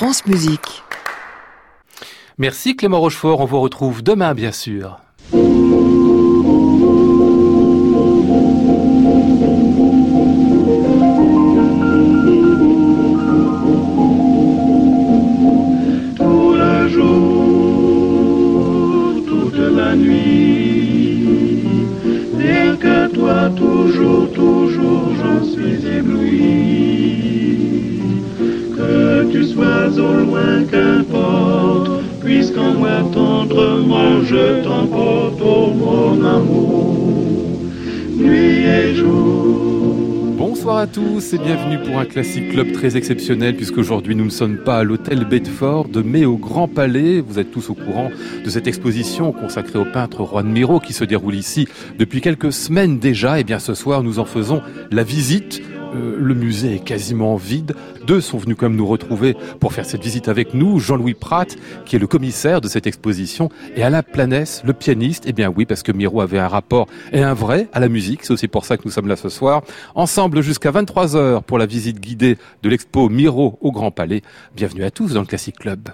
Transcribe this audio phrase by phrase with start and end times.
[0.00, 0.82] France Musique.
[2.38, 4.98] Merci Clément Rochefort, on vous retrouve demain bien sûr.
[30.70, 32.74] Qu'importe, puisqu'en
[33.12, 37.60] tendrement je t'emporte, mon amour,
[38.16, 39.40] nuit et jour.
[40.36, 44.58] Bonsoir à tous et bienvenue pour un classique club très exceptionnel puisqu'aujourd'hui nous ne sommes
[44.58, 47.20] pas à l'hôtel Bedford mais au Grand Palais.
[47.20, 48.10] Vous êtes tous au courant
[48.44, 51.66] de cette exposition consacrée au peintre Juan Miro qui se déroule ici
[51.98, 53.40] depuis quelques semaines déjà.
[53.40, 54.60] Et bien ce soir nous en faisons
[54.90, 55.62] la visite.
[55.94, 57.74] Euh, le musée est quasiment vide.
[58.06, 60.78] Deux sont venus comme nous retrouver pour faire cette visite avec nous.
[60.78, 65.24] Jean-Louis Pratt, qui est le commissaire de cette exposition, et Alain Planès, le pianiste.
[65.26, 68.24] Eh bien oui, parce que Miro avait un rapport et un vrai à la musique.
[68.24, 69.62] C'est aussi pour ça que nous sommes là ce soir.
[69.94, 74.22] Ensemble jusqu'à 23 heures pour la visite guidée de l'expo Miro au Grand Palais.
[74.54, 75.88] Bienvenue à tous dans le Classic Club.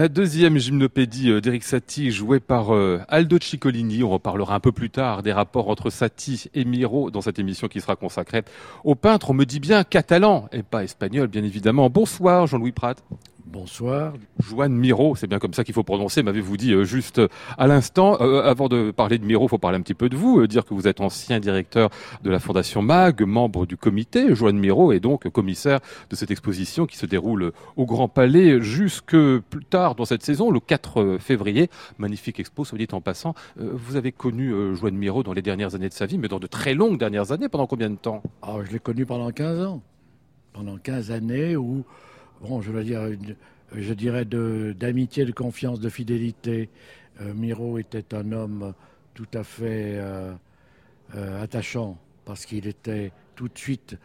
[0.00, 4.02] La deuxième gymnopédie euh, d'Eric Satie, jouée par euh, Aldo Ciccolini.
[4.02, 7.68] On reparlera un peu plus tard des rapports entre Satie et Miro dans cette émission
[7.68, 8.42] qui sera consacrée
[8.82, 9.28] au peintre.
[9.28, 11.90] On me dit bien catalan et pas espagnol, bien évidemment.
[11.90, 12.94] Bonsoir, Jean-Louis Prat.
[13.46, 14.14] Bonsoir.
[14.38, 17.28] Juan Miro, c'est bien comme ça qu'il faut prononcer, m'avez-vous dit euh, juste euh,
[17.58, 18.16] à l'instant.
[18.20, 20.64] Euh, avant de parler de Miro, il faut parler un petit peu de vous, dire
[20.64, 21.90] que vous êtes ancien directeur
[22.22, 24.34] de la Fondation MAG, membre du comité.
[24.34, 25.80] Juan Miro est donc commissaire
[26.10, 30.50] de cette exposition qui se déroule au Grand Palais jusque plus tard dans cette saison,
[30.50, 31.70] le 4 février.
[31.98, 33.34] Magnifique expo, soit dit en passant.
[33.56, 36.46] Vous avez connu Juan Miro dans les dernières années de sa vie, mais dans de
[36.46, 37.48] très longues dernières années.
[37.48, 38.22] Pendant combien de temps?
[38.42, 39.82] Ah, je l'ai connu pendant 15 ans.
[40.52, 41.84] Pendant 15 années où,
[42.40, 43.02] bon, je veux dire,
[43.72, 46.68] je dirais d'amitié, de, confiance, de fidélité.
[47.20, 48.74] Euh, Miro était un homme
[49.14, 50.32] tout à fait euh,
[51.14, 53.96] euh, attachant parce qu'il était tout de suite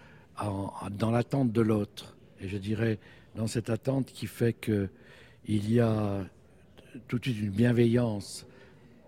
[0.91, 2.15] dans l'attente de l'autre.
[2.41, 2.99] Et je dirais
[3.35, 4.89] dans cette attente qui fait que
[5.47, 6.25] il y a
[7.07, 8.45] tout de suite une bienveillance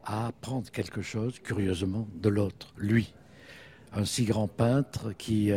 [0.05, 3.13] à apprendre quelque chose, curieusement, de l'autre, lui
[3.93, 5.51] un si grand peintre qui,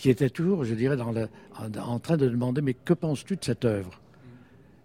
[0.00, 4.00] qui était toujours, je dirais, en, train de demander mais que penses-tu de cette œuvre?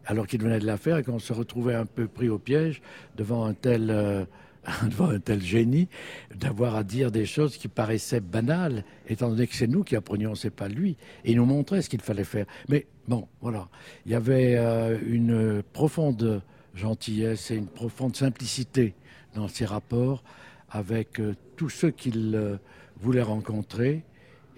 [0.05, 2.81] Alors qu'il venait de la faire et qu'on se retrouvait un peu pris au piège
[3.15, 4.25] devant un tel, euh,
[4.83, 5.87] devant un tel génie,
[6.35, 10.35] d'avoir à dire des choses qui paraissaient banales, étant donné que c'est nous qui apprenions,
[10.35, 10.97] c'est pas lui.
[11.23, 12.45] Et il nous montrait ce qu'il fallait faire.
[12.67, 13.69] Mais bon, voilà.
[14.05, 16.41] Il y avait euh, une profonde
[16.73, 18.95] gentillesse et une profonde simplicité
[19.35, 20.23] dans ses rapports
[20.69, 22.59] avec euh, tous ceux qu'il
[22.99, 24.03] voulait rencontrer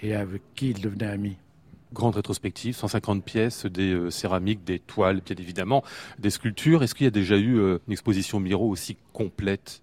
[0.01, 1.37] et avec qui il devenait ami
[1.93, 5.83] grande rétrospective, 150 pièces, des céramiques, des toiles, bien évidemment,
[6.17, 6.81] des sculptures.
[6.81, 9.81] Est-ce qu'il y a déjà eu une exposition Miro aussi complète?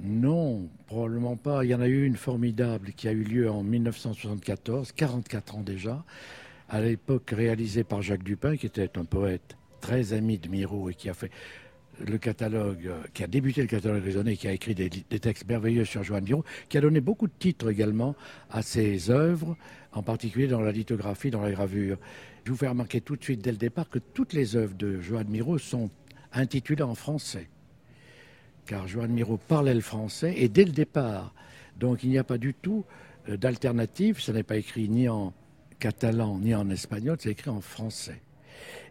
[0.00, 1.64] Non, probablement pas.
[1.64, 5.62] Il y en a eu une formidable qui a eu lieu en 1974, 44 ans
[5.62, 6.04] déjà,
[6.68, 10.94] à l'époque réalisée par Jacques Dupin, qui était un poète très ami de Miro et
[10.94, 11.30] qui a fait
[12.06, 15.84] le catalogue, euh, qui a débuté le catalogue raisonné, qui a écrit des, textes merveilleux
[15.84, 18.14] sur Joanne Miro, qui a donné beaucoup de titres également
[18.50, 19.56] à ses œuvres,
[19.92, 21.98] en particulier dans la lithographie, dans la gravure.
[22.44, 25.00] Je vous fais remarquer tout de suite dès le départ que toutes les œuvres de
[25.00, 25.90] Joanne Miro sont
[26.32, 27.48] intitulées en français
[28.68, 31.32] car Joan Miro parlait le français, et dès le départ.
[31.78, 32.84] Donc il n'y a pas du tout
[33.28, 35.32] euh, d'alternative, ça n'est pas écrit ni en
[35.78, 38.20] catalan ni en espagnol, c'est écrit en français.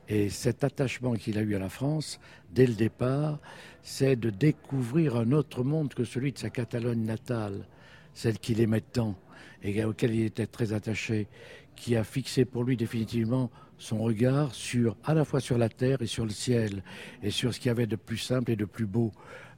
[0.09, 2.19] Et cet attachement qu'il a eu à la France,
[2.51, 3.39] dès le départ,
[3.81, 7.65] c'est de découvrir un autre monde que celui de sa Catalogne natale,
[8.13, 9.15] celle qu'il aimait tant
[9.63, 11.27] et auquel il était très attaché,
[11.75, 16.01] qui a fixé pour lui définitivement son regard sur, à la fois sur la terre
[16.01, 16.83] et sur le ciel,
[17.21, 19.11] et sur ce qu'il y avait de plus simple et de plus beau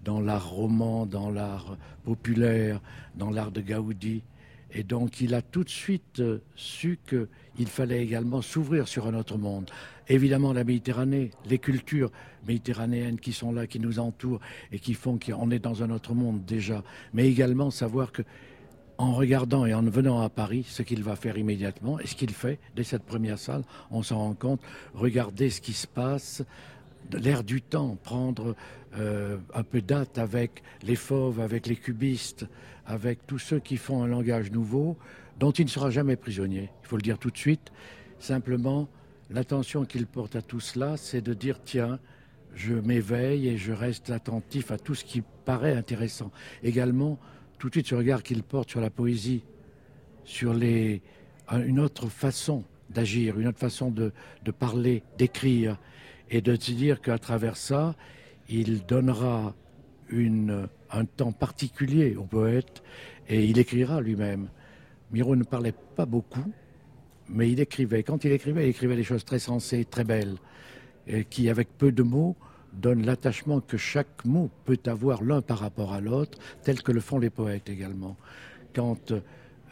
[0.04, 2.82] dans l'art roman, dans l'art populaire,
[3.16, 4.24] dans l'art de Gaudi.
[4.72, 9.14] Et donc il a tout de suite euh, su qu'il fallait également s'ouvrir sur un
[9.14, 9.70] autre monde.
[10.08, 12.12] Évidemment la Méditerranée, les cultures
[12.48, 14.40] méditerranéennes qui sont là, qui nous entourent
[14.72, 16.84] et qui font qu'on est dans un autre monde déjà.
[17.14, 18.24] Mais également savoir que
[19.00, 22.32] en regardant et en venant à Paris, ce qu'il va faire immédiatement et ce qu'il
[22.32, 24.62] fait dès cette première salle, on s'en rend compte,
[24.94, 26.44] regarder ce qui se passe,
[27.14, 28.58] l'air du temps, prendre
[28.98, 32.46] euh, un peu date avec les fauves, avec les cubistes,
[32.90, 34.98] avec tous ceux qui font un langage nouveau,
[35.38, 36.72] dont il ne sera jamais prisonnier.
[36.84, 37.72] Il faut le dire tout de suite.
[38.18, 38.90] Simplement,
[39.30, 42.00] l'attention qu'il porte à tout cela, c'est de dire tiens,
[42.56, 46.32] je m'éveille et je reste attentif à tout ce qui paraît intéressant.
[46.64, 47.20] Également,
[47.60, 49.44] tout de suite ce regard qu'il porte sur la poésie,
[50.24, 51.04] sur les,
[51.52, 54.12] une autre façon d'agir, une autre façon de,
[54.52, 55.78] parler, d'écrire,
[56.32, 57.96] et de se dire qu'à travers ça,
[58.50, 59.56] il donnera
[60.12, 62.84] un temps particulier au poète
[63.28, 64.50] et il écrira lui-même.
[65.12, 66.52] Miro ne parlait pas beaucoup,
[67.28, 68.04] mais il écrivait.
[68.04, 70.38] Quand il écrivait, il écrivait des choses très sensées, très belles,
[71.08, 72.36] et qui, avec peu de mots,
[72.74, 77.00] donne l'attachement que chaque mot peut avoir l'un par rapport à l'autre, tel que le
[77.00, 78.16] font les poètes également.
[78.76, 79.14] Quand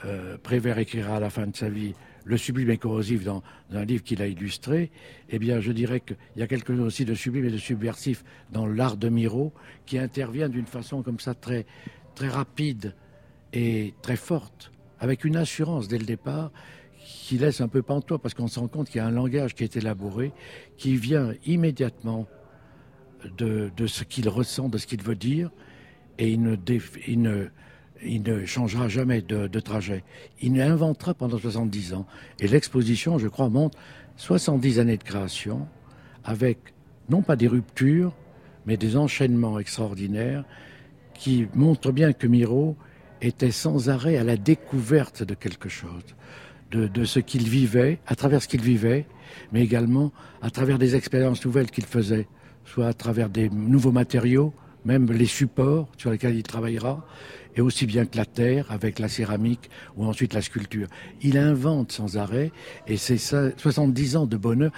[0.06, 1.94] euh, Prévert écrira à la fin de sa vie
[2.28, 3.42] le sublime et corrosif dans,
[3.72, 4.92] un livre qu'il a illustré,
[5.30, 8.24] eh bien, je dirais qu'il y a quelque chose aussi de sublime et de subversif
[8.52, 9.54] dans l'art de Miro,
[9.86, 11.66] qui intervient d'une façon comme ça très,
[12.16, 12.94] très rapide
[13.54, 16.52] et très forte, avec une assurance dès le départ
[16.98, 19.56] qui laisse un peu pantois, parce qu'on se rend compte qu'il y a un langage
[19.56, 20.34] qui est élaboré,
[20.76, 22.28] qui vient immédiatement
[23.38, 25.50] de, ce qu'il ressent, de ce qu'il veut dire,
[26.18, 27.48] et il ne,
[28.46, 30.04] changera jamais de, trajet.
[30.42, 32.06] Il inventera pendant 70 ans.
[32.40, 33.78] Et l'exposition, je crois, montre
[34.18, 35.68] 70 années de création,
[36.24, 36.58] avec
[37.10, 38.14] non pas des ruptures,
[38.66, 40.44] mais des enchaînements extraordinaires
[41.14, 42.76] qui montrent bien que Miro
[43.22, 46.04] était sans arrêt à la découverte de quelque chose,
[46.71, 49.07] de ce qu'il vivait, à travers ce qu'il vivait,
[49.52, 52.28] mais également à travers des expériences nouvelles qu'il faisait
[52.68, 54.54] soit à travers des nouveaux matériaux,
[54.88, 57.06] même les supports sur lesquels il travaillera,
[57.56, 60.88] et aussi bien que la terre avec la céramique ou ensuite la sculpture.
[61.22, 62.52] Il invente sans arrêt,
[62.88, 64.72] et c'est ça, 70 ans de bonheur,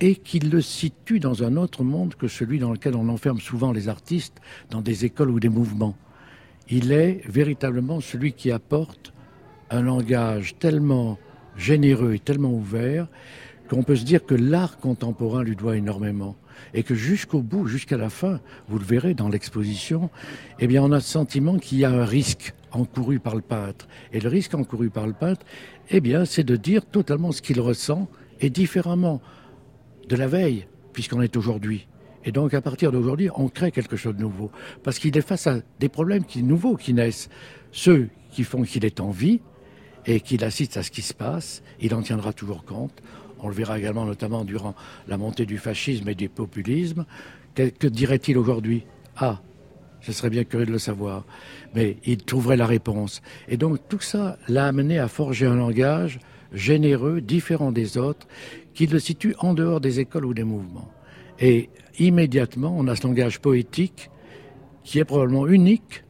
[0.00, 3.72] et qu'il le situe dans un autre monde que celui dans lequel on enferme souvent
[3.72, 4.36] les artistes,
[4.70, 5.96] dans des écoles ou des mouvements.
[6.68, 9.14] Il est véritablement celui qui apporte
[9.70, 11.18] un langage tellement
[11.56, 13.08] généreux et tellement ouvert
[13.70, 16.36] qu'on peut se dire que l'art contemporain lui doit énormément
[16.72, 20.10] et que jusqu'au bout, jusqu'à la fin, vous le verrez dans l'exposition,
[20.58, 23.88] eh bien, on a le sentiment qu'il y a un risque encouru par le peintre.
[24.12, 25.44] Et le risque encouru par le peintre,
[25.90, 28.08] eh bien, c'est de dire totalement ce qu'il ressent
[28.40, 29.20] et différemment
[30.08, 31.86] de la veille, puisqu'on est aujourd'hui.
[32.24, 34.50] Et donc, à partir d'aujourd'hui, on crée quelque chose de nouveau.
[34.82, 37.28] Parce qu'il est face à des problèmes qui, nouveaux qui naissent.
[37.70, 39.40] Ceux qui font qu'il est en vie
[40.06, 43.02] et qu'il assiste à ce qui se passe, il en tiendra toujours compte.
[43.44, 44.74] On le verra également notamment durant
[45.06, 47.04] la montée du fascisme et du populisme.
[47.54, 48.86] Que, dirait-il aujourd'hui?
[49.18, 49.42] Ah,
[50.00, 51.26] je serais bien curieux de le savoir.
[51.74, 53.20] Mais il trouverait la réponse.
[53.46, 56.20] Et donc tout ça l'a amené à forger un langage
[56.54, 58.26] généreux, différent des autres,
[58.72, 60.90] qui le situe en dehors des écoles ou des mouvements.
[61.38, 64.08] Et immédiatement, on a ce langage poétique
[64.84, 66.02] qui est probablement unique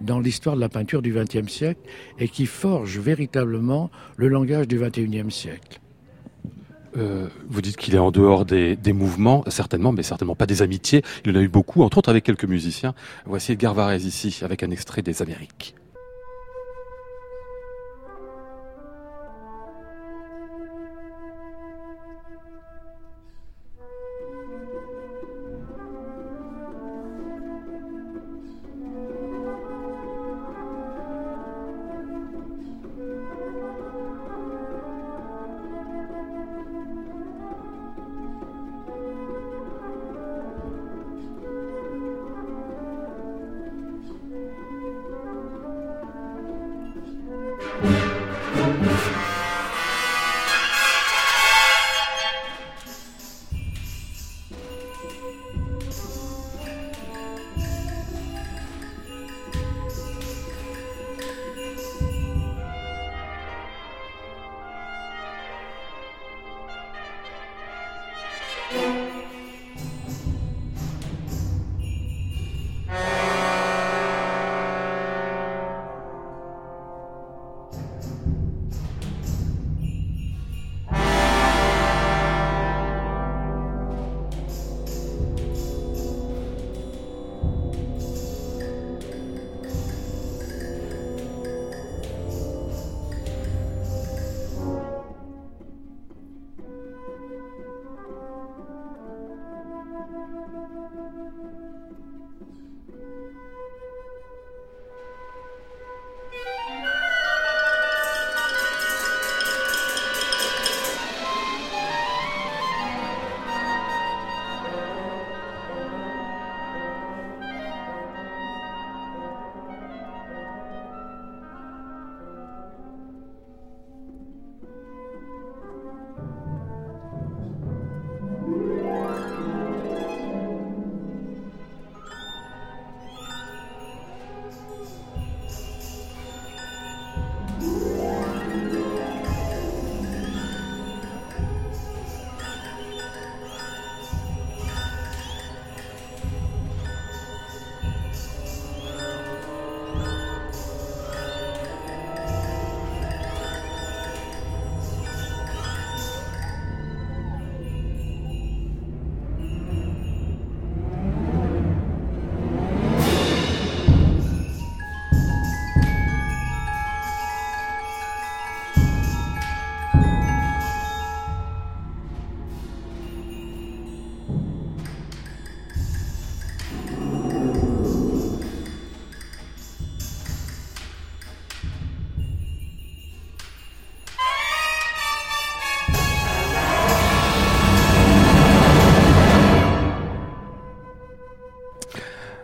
[0.00, 1.80] dans l'histoire de la peinture du XXe siècle
[2.20, 5.80] et qui forge véritablement le langage du XXIe siècle.
[6.98, 11.02] Euh, vous dites qu'il est en dehors des, mouvements, certainement, mais certainement pas des amitiés.
[11.24, 12.94] Il en a eu beaucoup, entre autres avec quelques musiciens.
[13.26, 15.74] Voici Edgar Varese ici, avec un extrait des Amériques.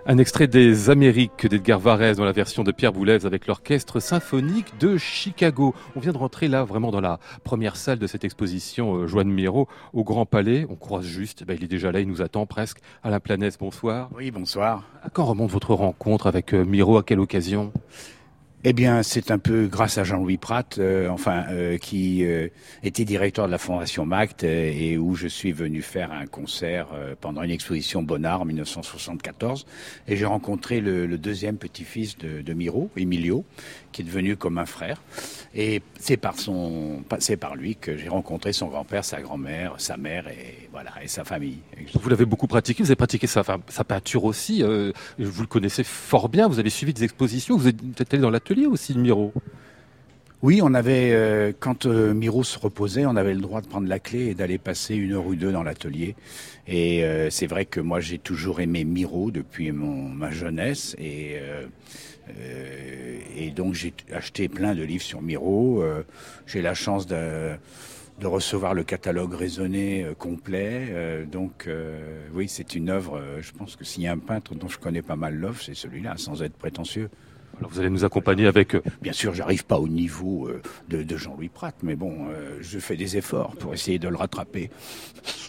[0.07, 4.79] Un extrait des Amériques d'Edgar Varese dans la version de Pierre Boulez avec l'orchestre symphonique
[4.79, 5.75] de Chicago.
[5.97, 9.31] On vient de rentrer là vraiment dans la première salle de cette exposition euh, Joanne
[9.31, 10.67] Miro au Grand Palais.
[10.69, 12.81] On croise juste, ben, il est déjà là, il nous attend presque.
[13.03, 14.11] Alain Planès, bonsoir.
[14.15, 14.85] Oui, bonsoir.
[15.03, 17.73] À quand remonte votre rencontre avec euh, Miro À quelle occasion?
[18.67, 22.49] Eh bien, c'est un peu grâce à Jean-Louis Pratt, euh, enfin, euh, qui euh,
[22.83, 26.89] était directeur de la Fondation MACT et où je suis venu faire un concert
[27.21, 29.67] pendant une exposition Bonnard en 1974.
[30.09, 33.45] Et j'ai rencontré le, deuxième petit-fils de, de, Miro, Emilio,
[33.95, 35.01] qui est devenu comme un frère.
[35.55, 39.97] Et c'est par son, c'est par lui que j'ai rencontré son grand-père, sa grand-mère, sa
[39.97, 41.59] mère et voilà et sa famille.
[41.95, 42.83] Vous l'avez beaucoup pratiqué.
[42.83, 44.63] Vous avez pratiqué sa, sa peinture aussi.
[44.63, 46.49] vous le connaissez fort bien.
[46.49, 47.57] Vous avez suivi des expositions.
[47.57, 49.33] Vous êtes allé dans l'atelier aussi de Miro
[50.45, 53.89] oui, on avait euh, quand euh, Miro se reposait, on avait le droit de prendre
[53.89, 56.17] la clé et d'aller passer une heure ou deux dans l'atelier.
[56.67, 61.37] Et euh, c'est vrai que moi j'ai toujours aimé Miro depuis mon, ma jeunesse et
[63.37, 65.85] et donc j'ai acheté plein de livres sur Miro.
[66.47, 67.59] j'ai la chance de
[68.23, 71.27] recevoir le catalogue raisonné complet.
[71.31, 71.69] donc
[72.33, 73.21] oui, c'est une œuvre.
[73.41, 75.75] je pense que s'il y a un peintre dont je connais pas mal l'œuvre, c'est
[75.75, 77.11] celui-là, sans être prétentieux.
[77.61, 78.77] Vous allez nous accompagner avec...
[79.03, 80.49] Bien sûr, j'arrive pas au niveau
[80.89, 82.29] de, Jean-Louis Pratt, mais bon,
[82.61, 84.71] je fais des efforts pour essayer de le rattraper.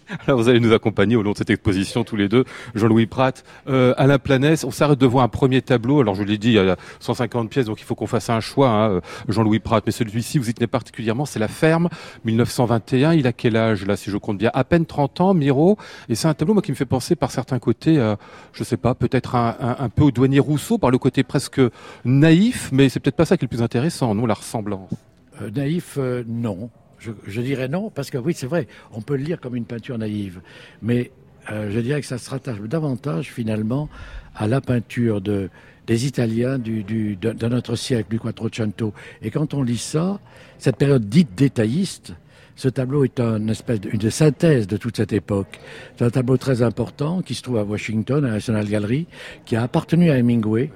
[0.28, 2.46] Alors vous allez nous accompagner au long de cette exposition tous les deux,
[2.76, 4.64] Jean-Louis Pratt, euh, Alain Planès.
[4.64, 6.00] On s'arrête devant un premier tableau.
[6.02, 8.40] Alors je l'ai dit, il y a 150 pièces, donc il faut qu'on fasse un
[8.40, 9.84] choix, hein, euh, Jean-Louis Pratt.
[9.86, 11.90] Mais celui-ci, vous y tenez particulièrement, c'est La Ferme,
[12.26, 13.14] 1921.
[13.14, 14.52] Il a quel âge là, si je compte bien?
[14.54, 15.78] À peine 30 ans, Miro.
[16.10, 18.16] Et c'est un tableau moi qui me fait penser par certains côtés, euh,
[18.54, 21.62] je sais pas, peut-être un, un, peu au douanier Rousseau, par le côté presque
[22.04, 24.92] naïf, mais c'est peut-être pas ça qui est le plus intéressant, non, la ressemblance.
[25.42, 25.98] Euh, naïf,
[26.28, 26.70] non.
[27.28, 29.98] Je, dirais non, parce que oui, c'est vrai, on peut le lire comme une peinture
[29.98, 30.42] naïve,
[30.82, 31.12] mais
[31.52, 33.90] euh, je dirais que ça se rattache davantage finalement
[34.36, 35.50] à la peinture de,
[35.86, 38.94] des Italiens du, de, notre siècle, du Quattrocento.
[39.22, 40.20] Et quand on lit ça,
[40.58, 42.14] cette période dite détailliste,
[42.56, 45.60] ce tableau est une espèce de, une synthèse de toute cette époque.
[45.98, 49.08] C'est un tableau très important qui se trouve à Washington, à la National Gallery,
[49.46, 50.72] qui a appartenu à Hemingway,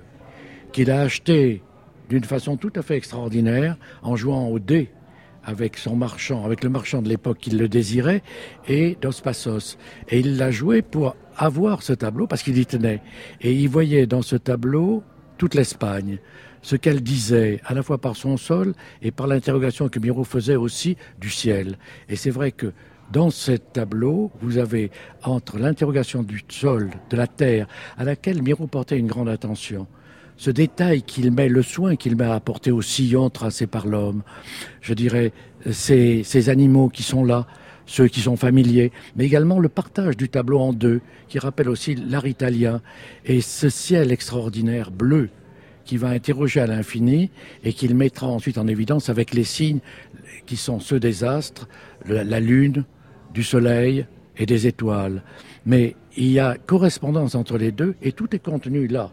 [0.71, 1.61] qu'il a acheté
[2.09, 4.89] d'une façon tout à fait extraordinaire en jouant au dé
[5.43, 8.21] avec son marchand, avec le marchand de l'époque qui le désirait,
[8.67, 9.77] et Dos Passos.
[10.09, 13.01] Et il l'a joué pour avoir ce tableau parce qu'il y tenait.
[13.41, 15.03] Et il voyait dans ce tableau
[15.37, 16.19] toute l'Espagne,
[16.61, 20.57] ce qu'elle disait, à la fois par son sol et par l'interrogation que Miro faisait
[20.57, 21.77] aussi du ciel.
[22.09, 22.73] Et c'est vrai que
[23.11, 24.91] dans ce tableau, vous avez
[25.23, 29.87] entre l'interrogation du sol, de la terre, à laquelle Miro portait une grande attention,
[30.39, 34.23] ce détail qu'il met, le soin qu'il met à apporter au sillon tracé par l'homme.
[34.79, 35.33] Je dirais,
[35.69, 37.45] ces, ces animaux qui sont là,
[37.85, 41.93] ceux qui sont familiers, mais également le partage du tableau en deux, qui rappelle aussi
[41.93, 42.81] l'art italien,
[43.25, 45.29] et ce ciel extraordinaire bleu
[45.83, 47.31] qui va interroger à l'infini
[47.65, 49.79] et qu'il mettra ensuite en évidence avec les signes
[50.45, 51.67] qui sont ceux des astres,
[52.05, 52.85] la lune,
[53.33, 54.05] du soleil
[54.37, 55.21] et des étoiles.
[55.65, 59.11] Mais il y a correspondance entre les deux et tout est contenu là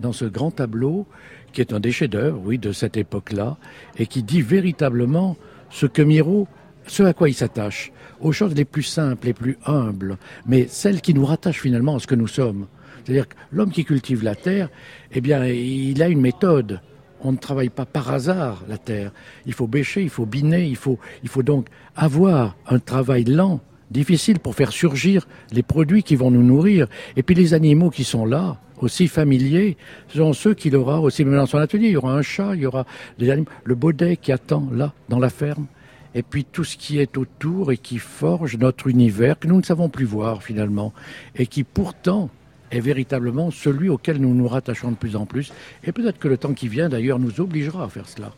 [0.00, 1.06] dans ce grand tableau
[1.52, 3.56] qui est un des chefs-d'œuvre, oui, de cette époque-là,
[3.98, 5.36] et qui dit véritablement
[5.70, 6.48] ce que Miro,
[6.86, 11.00] ce à quoi il s'attache, aux choses les plus simples, les plus humbles, mais celles
[11.00, 12.66] qui nous rattachent finalement à ce que nous sommes.
[13.04, 14.68] C'est-à-dire que l'homme qui cultive la terre,
[15.12, 16.80] eh bien, il a une méthode.
[17.22, 19.12] On ne travaille pas par hasard la terre.
[19.46, 23.60] Il faut bêcher, il faut biner, il faut, il faut donc avoir un travail lent,
[23.90, 26.88] difficile pour faire surgir les produits qui vont nous nourrir.
[27.16, 29.76] Et puis les animaux qui sont là, aussi familiers,
[30.08, 31.88] ce sont ceux qu'il aura aussi même dans son atelier.
[31.88, 32.86] Il y aura un chat, il y aura
[33.18, 35.66] des animaux, le baudet qui attend là, dans la ferme,
[36.14, 39.62] et puis tout ce qui est autour et qui forge notre univers que nous ne
[39.62, 40.92] savons plus voir finalement,
[41.34, 42.30] et qui pourtant
[42.70, 45.52] est véritablement celui auquel nous nous rattachons de plus en plus.
[45.84, 48.32] Et peut-être que le temps qui vient d'ailleurs nous obligera à faire cela.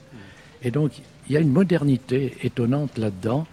[0.62, 0.92] Et donc
[1.28, 3.46] il y a une modernité étonnante là-dedans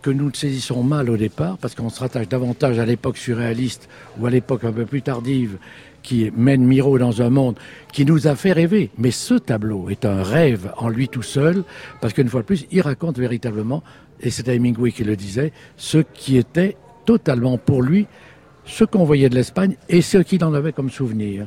[0.00, 4.26] que nous saisissons mal au départ, parce qu'on se rattache davantage à l'époque surréaliste ou
[4.26, 5.58] à l'époque un peu plus tardive,
[6.02, 7.58] qui mène Miro dans un monde
[7.92, 8.90] qui nous a fait rêver.
[8.98, 11.64] Mais ce tableau est un rêve en lui tout seul,
[12.00, 13.82] parce qu'une fois de plus, il raconte véritablement,
[14.20, 18.06] et c'est Hemingway qui le disait, ce qui était totalement pour lui
[18.64, 21.46] ce qu'on voyait de l'Espagne et ce qu'il en avait comme souvenir.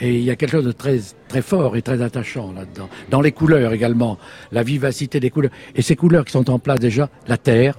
[0.00, 2.88] Et il y a quelque chose de très, très fort et très attachant là-dedans.
[3.10, 4.18] Dans les couleurs également,
[4.52, 5.52] la vivacité des couleurs.
[5.74, 7.78] Et ces couleurs qui sont en place déjà, la terre,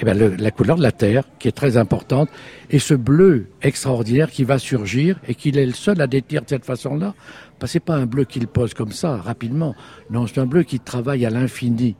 [0.00, 2.28] eh bien, la couleur de la terre, qui est très importante,
[2.70, 6.48] et ce bleu extraordinaire qui va surgir et qu'il est le seul à détenir de
[6.48, 7.14] cette façon-là.
[7.58, 9.74] Parce que c'est pas un bleu qu'il pose comme ça, rapidement.
[10.10, 11.96] Non, c'est un bleu qui travaille à l'infini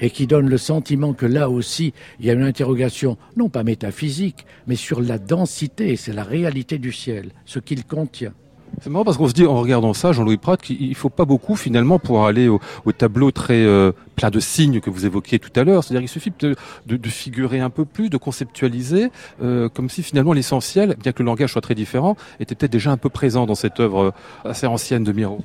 [0.00, 3.62] et qui donne le sentiment que là aussi, il y a une interrogation, non pas
[3.62, 8.34] métaphysique, mais sur la densité, c'est la réalité du ciel, ce qu'il contient.
[8.80, 11.56] C'est marrant parce qu'on se dit en regardant ça, Jean-Louis Prat, qu'il faut pas beaucoup
[11.56, 12.60] finalement pour aller au,
[12.92, 15.84] tableau très euh, plein de signes que vous évoquiez tout à l'heure.
[15.84, 16.56] C'est-à-dire qu'il suffit de,
[16.86, 19.10] de, figurer un peu plus, de conceptualiser,
[19.42, 22.90] euh, comme si finalement l'essentiel, bien que le langage soit très différent, était peut-être déjà
[22.90, 24.12] un peu présent dans cette œuvre
[24.44, 25.42] euh, assez ancienne de Miro.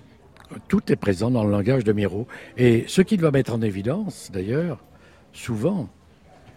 [0.67, 2.27] Tout est présent dans le langage de Miro.
[2.57, 4.79] Et ce qu'il va mettre en évidence, d'ailleurs,
[5.33, 5.89] souvent,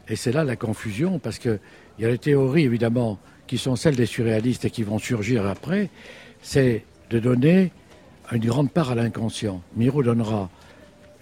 [0.09, 1.59] et c'est là la confusion, parce qu'il
[1.99, 5.91] y a les théories, évidemment, qui sont celles des surréalistes et qui vont surgir après,
[6.43, 7.73] c'est de donner
[8.33, 9.63] une grande part à l'inconscient.
[9.77, 10.51] Miro donnera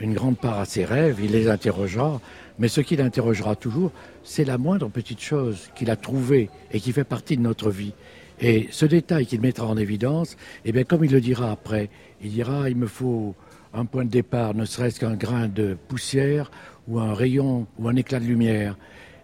[0.01, 2.21] une grande part à ses rêves, il les interrogera,
[2.59, 3.91] mais ce qu'il interrogera toujours,
[4.23, 7.95] c'est la moindre petite chose qu'il a trouvée et qui fait partie de notre vie.
[8.41, 11.91] Et ce détail qu'il mettra en évidence, eh bien, comme il le dira après,
[12.23, 13.35] il dira il me faut
[13.75, 16.51] un point de départ, ne serait-ce qu'un grain de poussière
[16.87, 18.77] ou un rayon ou un éclat de lumière.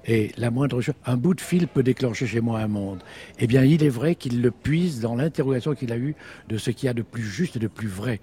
[0.07, 3.03] Et la moindre chose, un bout de fil peut déclencher chez moi un monde.
[3.39, 6.15] Eh bien, il est vrai qu'il le puise dans l'interrogation qu'il a eue
[6.49, 8.21] de ce qu'il y a de plus juste et de plus vrai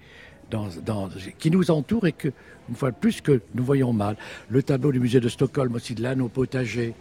[1.38, 2.28] qui nous entoure et que,
[2.68, 4.16] une fois de plus, que nous voyons mal.
[4.48, 6.94] Le tableau du musée de Stockholm aussi de l'anneau potager.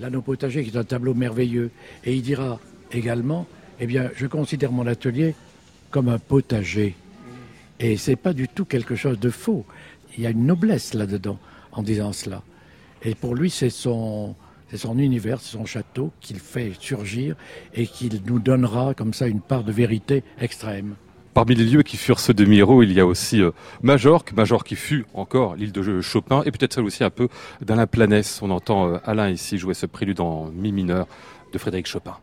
[0.00, 1.70] L'anneau potager qui est un tableau merveilleux.
[2.04, 2.60] Et il dira
[2.92, 3.46] également,
[3.80, 5.34] eh bien, je considère mon atelier
[5.90, 6.94] comme un potager.
[7.80, 9.64] Et c'est pas du tout quelque chose de faux.
[10.16, 11.38] Il y a une noblesse là-dedans
[11.72, 12.42] en disant cela.
[13.02, 14.34] Et pour lui, c'est son,
[14.70, 17.36] c'est son univers, c'est son château qu'il fait surgir
[17.74, 20.94] et qu'il nous donnera comme ça une part de vérité extrême.
[21.34, 24.66] Parmi les lieux qui furent ceux de Miro, il y a aussi euh, Majorque, Majorque
[24.66, 27.28] qui fut encore l'île de Chopin, et peut-être celle aussi un peu
[27.60, 28.42] d'Alain Planès.
[28.42, 31.06] On entend euh, Alain ici jouer ce prélude en mi mineur
[31.52, 32.16] de Frédéric Chopin.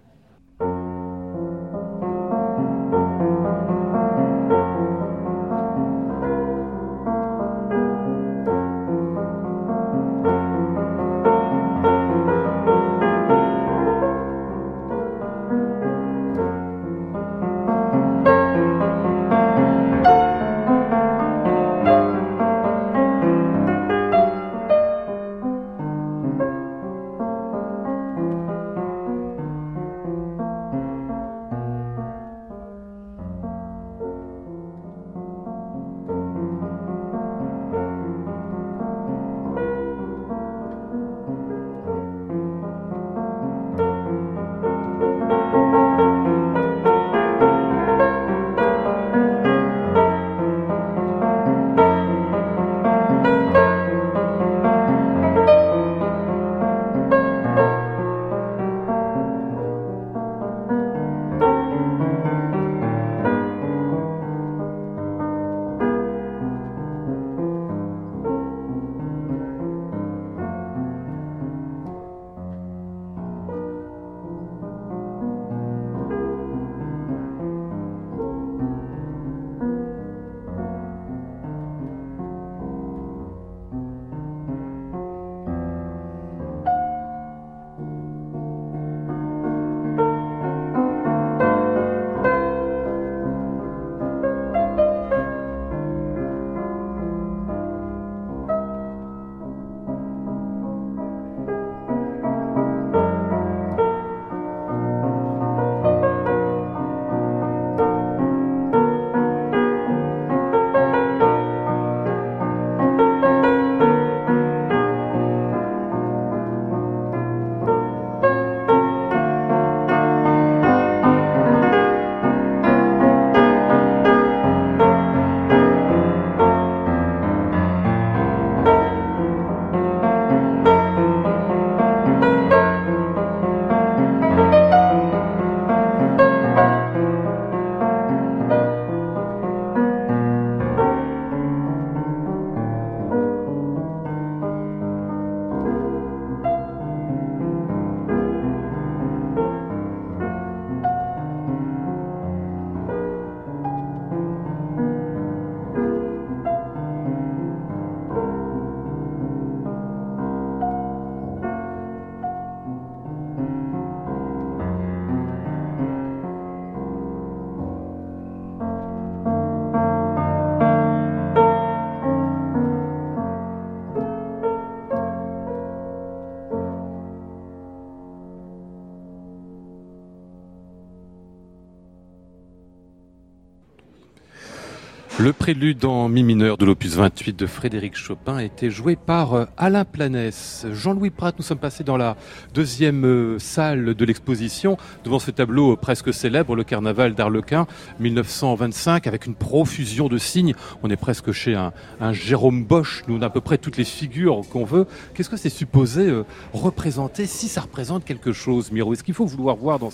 [185.26, 189.46] Le prélude en mi mineur de l'opus 28 de Frédéric Chopin été joué par euh,
[189.58, 190.68] Alain Planès.
[190.72, 192.16] Jean-Louis Pratt, nous sommes passés dans la
[192.54, 197.66] deuxième euh, salle de l'exposition devant ce tableau euh, presque célèbre, le carnaval d'Arlequin
[198.00, 200.54] 1925 avec une profusion de signes.
[200.84, 201.74] On est presque chez un,
[202.14, 203.02] Jérôme Bosch.
[203.08, 204.86] Nous on a à peu près toutes les figures qu'on veut.
[205.16, 206.08] Qu'est-ce que c'est supposé
[206.54, 208.94] représenter si ça représente quelque chose, Miro?
[208.94, 209.90] Est-ce qu'il faut vouloir voir dans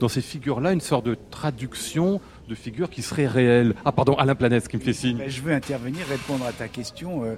[0.00, 3.74] dans ces figures-là une sorte de traduction de figures qui seraient réelles.
[3.84, 5.22] Ah pardon, Alain Planès qui me fait signe.
[5.26, 7.24] je veux intervenir, répondre à ta question.
[7.24, 7.34] Euh,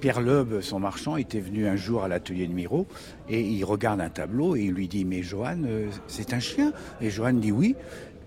[0.00, 2.86] Pierre Loeb, son marchand, était venu un jour à l'atelier de Miro
[3.28, 6.72] et il regarde un tableau et il lui dit Mais Johan, euh, c'est un chien?
[7.00, 7.74] Et Johan dit Oui.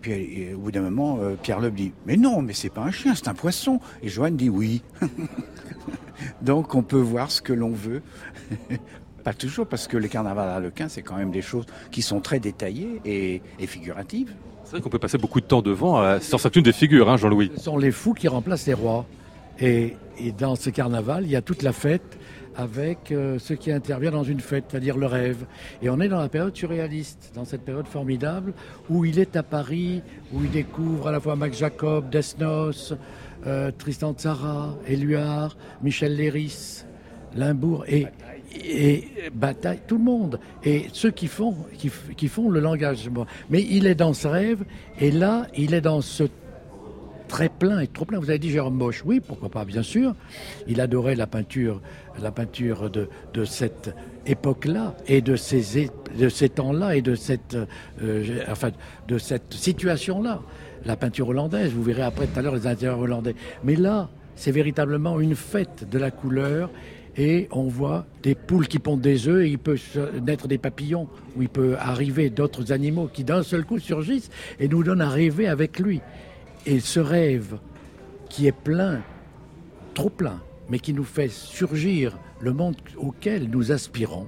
[0.01, 2.91] Puis au bout d'un moment, euh, Pierre Loeb dit Mais non, mais c'est pas un
[2.91, 3.79] chien, c'est un poisson.
[4.01, 4.81] Et Johan dit Oui.
[6.41, 8.01] Donc on peut voir ce que l'on veut.
[9.23, 12.39] pas toujours, parce que le carnaval harlequin, c'est quand même des choses qui sont très
[12.39, 14.33] détaillées et figuratives.
[14.67, 17.15] C'est vrai qu'on peut passer beaucoup de temps devant euh, sur chacune des figures, hein,
[17.15, 17.53] Jean-Louis.
[17.55, 19.05] Ce sont les fous qui remplacent les rois.
[19.61, 19.95] Et,
[20.37, 22.19] dans ce carnaval, il y a toute la fête
[22.53, 25.45] avec euh, ce qui intervient dans une fête, c'est-à-dire le rêve.
[25.81, 28.51] Et on est dans la période surréaliste, dans cette période formidable
[28.89, 30.01] où il est à Paris,
[30.33, 32.93] où il découvre à la fois Max Jacob, Desnos,
[33.45, 36.83] euh, Tristan Tzara, Éluard, Michel Léris,
[37.35, 38.07] Limbourg et
[38.53, 43.09] et bataille tout le monde et ceux qui font qui, font le langage
[43.49, 44.63] mais il est dans ce rêve
[44.99, 46.23] et là il est dans ce
[47.27, 48.19] très plein et trop plein.
[48.19, 50.15] Vous avez dit Jérôme Bosch, oui, pourquoi pas, bien sûr.
[50.67, 51.81] Il adorait la peinture,
[52.21, 53.93] la peinture de, de cette
[54.25, 57.57] époque-là et de ces, de ces temps-là et de cette,
[58.01, 58.71] euh, enfin,
[59.07, 60.41] de cette situation-là.
[60.85, 63.35] La peinture hollandaise, vous verrez après tout à l'heure les intérieurs hollandais.
[63.63, 66.69] Mais là, c'est véritablement une fête de la couleur
[67.17, 69.77] et on voit des poules qui pondent des œufs et il peut
[70.21, 74.67] naître des papillons ou il peut arriver d'autres animaux qui d'un seul coup surgissent et
[74.67, 76.01] nous donnent à rêver avec lui.
[76.65, 77.57] Et ce rêve
[78.29, 79.01] qui est plein,
[79.93, 84.27] trop plein, mais qui nous fait surgir le monde auquel nous aspirons,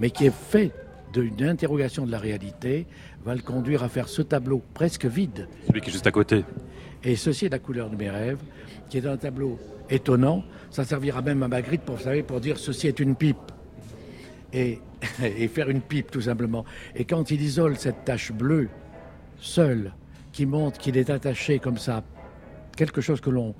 [0.00, 0.72] mais qui est fait
[1.12, 2.86] d'une interrogation de la réalité,
[3.24, 5.48] va le conduire à faire ce tableau presque vide.
[5.66, 6.44] Celui qui est juste à côté.
[7.04, 8.38] Et ceci est la couleur de mes rêves,
[8.90, 9.58] qui est un tableau
[9.88, 10.44] étonnant.
[10.76, 13.38] Ça servira même à Magritte pour, vous pour dire ceci est une pipe.
[14.52, 14.78] Et,
[15.48, 16.66] faire une pipe, tout simplement.
[16.94, 18.68] Et quand il isole cette tache bleue,
[19.38, 19.94] seule,
[20.32, 22.04] qui montre qu'il est attaché comme ça,
[22.76, 23.54] quelque chose que l'on,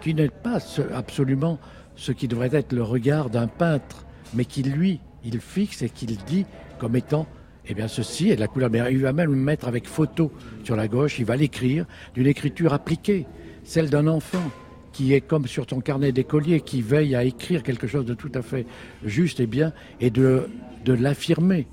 [0.00, 0.58] qui n'est pas
[0.92, 1.60] absolument
[1.94, 6.16] ce qui devrait être le regard d'un peintre, mais qui lui, il fixe et qu'il
[6.16, 6.46] dit
[6.80, 7.28] comme étant,
[7.68, 8.70] eh bien ceci est la couleur.
[8.70, 10.32] Mais il va même mettre avec photo
[10.64, 13.24] sur la gauche, il va l'écrire d'une écriture appliquée,
[13.62, 14.50] celle d'un enfant
[14.96, 18.32] qui est comme sur ton carnet d'écolier, qui veille à écrire quelque chose de tout
[18.34, 18.64] à fait
[19.04, 20.48] juste et bien, et de,
[20.86, 21.66] de l'affirmer,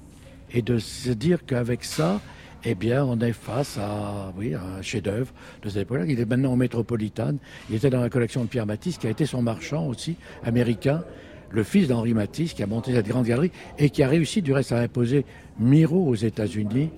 [0.52, 2.20] et de se dire qu'avec ça,
[2.66, 5.32] eh bien, on est face à, oui, un chef-d'œuvre
[5.62, 6.06] de cette époque-là.
[6.06, 7.38] Il est maintenant au Métropolitane.
[7.70, 11.06] Il était dans la collection de Pierre Matisse, qui a été son marchand aussi, américain,
[11.50, 14.52] le fils d'Henri Matisse, qui a monté cette grande galerie et qui a réussi, du
[14.52, 15.26] reste, à imposer
[15.62, 16.90] Miro aux États-Unis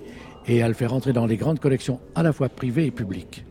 [0.48, 3.44] et à le faire entrer dans les grandes collections à la fois privées et publiques.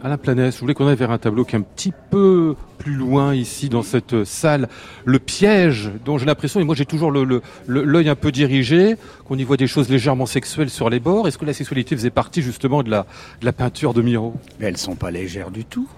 [0.00, 2.94] Alain Planès, je voulais qu'on aille vers un tableau qui est un petit peu plus
[2.94, 4.68] loin ici dans cette salle.
[5.04, 9.42] Le piège, dont j'ai l'impression, et moi j'ai toujours l'œil un peu dirigé, qu'on y
[9.42, 11.26] voit des choses légèrement sexuelles sur les bords.
[11.26, 13.06] Est-ce que la sexualité faisait partie justement de la,
[13.42, 14.34] la peinture de Miro?
[14.60, 15.88] Mais elles sont pas légères du tout.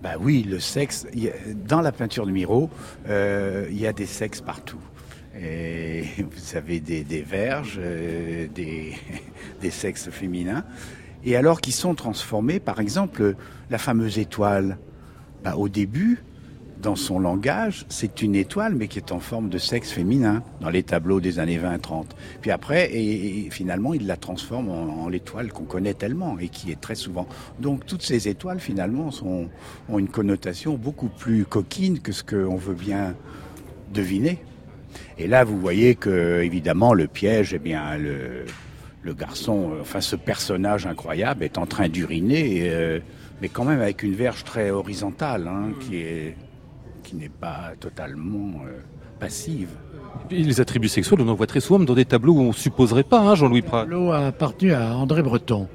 [0.00, 1.08] Bah oui, le sexe,
[1.66, 2.70] dans la peinture de Miro,
[3.08, 4.80] euh, il y a des sexes partout.
[5.42, 8.94] Et vous avez des, verges, euh, des
[9.70, 10.64] sexes féminins
[11.24, 13.34] et alors qu'ils sont transformés, par exemple,
[13.70, 14.78] la fameuse étoile,
[15.44, 16.22] bah, au début,
[16.80, 20.70] dans son langage, c'est une étoile, mais qui est en forme de sexe féminin, dans
[20.70, 22.06] les tableaux des années 20-30.
[22.40, 26.80] Puis après, et, finalement, il la transforme en, l'étoile qu'on connaît tellement, et qui est
[26.80, 27.26] très souvent.
[27.58, 32.74] Donc toutes ces étoiles, finalement, ont une connotation beaucoup plus coquine que ce qu'on veut
[32.74, 33.14] bien
[33.92, 34.38] deviner.
[35.18, 38.46] Et là, vous voyez que, évidemment, le piège, eh bien, le,
[39.02, 43.00] le garçon, euh, enfin ce personnage incroyable est en train d'uriner, euh,
[43.40, 46.36] mais quand même avec une verge très horizontale, hein, qui est
[47.02, 48.78] qui n'est pas totalement euh,
[49.18, 49.70] passive.
[50.30, 53.04] Et les attributs sexuels, on en voit très souvent dans des tableaux où on supposerait
[53.04, 53.84] pas, hein, Jean-Louis Prat.
[53.84, 55.68] Le tableau a appartenu à André Breton.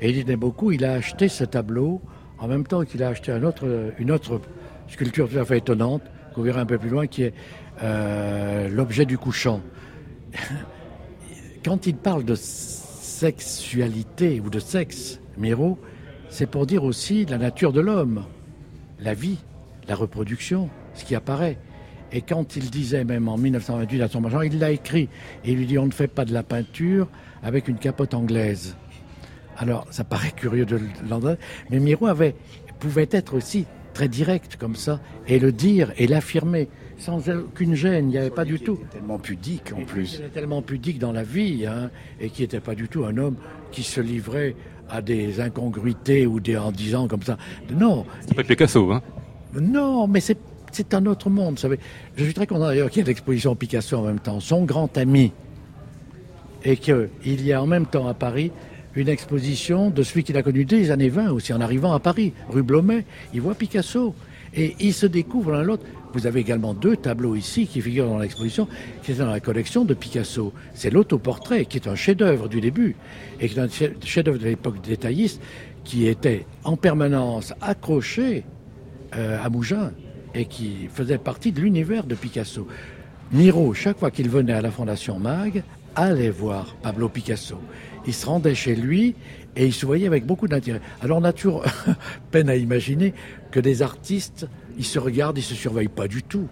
[0.00, 2.02] Et il aimait beaucoup, il a acheté ce tableau
[2.38, 4.40] en même temps qu'il a acheté un autre, une autre
[4.88, 6.02] sculpture tout à fait étonnante,
[6.34, 7.34] qu'on verra un peu plus loin, qui est
[8.70, 9.62] l'objet du couchant
[11.64, 15.78] quand il parle de sexualité ou de sexe, Miro,
[16.28, 18.24] c'est pour dire aussi la nature de l'homme,
[19.00, 19.38] la vie,
[19.88, 21.58] la reproduction, ce qui apparaît.
[22.12, 25.08] Et quand il disait même en 1928 à son major, il l'a écrit
[25.44, 27.08] et il lui dit on ne fait pas de la peinture
[27.42, 28.76] avec une capote anglaise.
[29.56, 31.38] Alors ça paraît curieux de l'entendre,
[31.70, 32.34] mais Miro avait,
[32.78, 38.06] pouvait être aussi très direct comme ça et le dire et l'affirmer sans aucune gêne,
[38.06, 38.78] il n'y avait pas du tout.
[38.90, 40.14] tellement pudique en plus.
[40.14, 43.16] Il était tellement pudique dans la vie, hein, et qui n'était pas du tout un
[43.16, 43.36] homme
[43.72, 44.54] qui se livrait
[44.88, 47.36] à des incongruités ou des, en disant comme ça.
[47.72, 48.04] Non.
[48.20, 49.02] C'est pas Picasso, hein
[49.60, 50.38] Non, mais c'est,
[50.72, 51.54] c'est un autre monde.
[51.54, 51.78] Vous savez.
[52.16, 54.40] Je suis très content d'ailleurs qu'il y ait l'exposition Picasso en même temps.
[54.40, 55.32] Son grand ami.
[56.64, 58.50] Et qu'il y a en même temps à Paris
[58.94, 61.98] une exposition de celui qu'il a connu dès les années 20 aussi, en arrivant à
[61.98, 63.04] Paris, rue Blomet.
[63.34, 64.14] Il voit Picasso.
[64.56, 65.84] Et ils se découvrent l'un l'autre.
[66.12, 68.68] Vous avez également deux tableaux ici qui figurent dans l'exposition,
[69.02, 70.52] qui sont dans la collection de Picasso.
[70.72, 72.94] C'est l'autoportrait, qui est un chef-d'œuvre du début,
[73.40, 75.40] et qui est un chef-d'œuvre de l'époque détailliste,
[75.82, 78.44] qui était en permanence accroché
[79.16, 79.92] euh, à Mougins
[80.34, 82.66] et qui faisait partie de l'univers de Picasso.
[83.32, 85.62] Miro, chaque fois qu'il venait à la Fondation Mag,
[85.94, 87.58] allait voir Pablo Picasso.
[88.06, 89.14] Il se rendait chez lui
[89.56, 90.80] et il se voyait avec beaucoup d'intérêt.
[91.00, 91.64] Alors toujours
[92.30, 93.14] peine à imaginer
[93.50, 96.48] que des artistes ils se regardent, ils se surveillent pas du tout.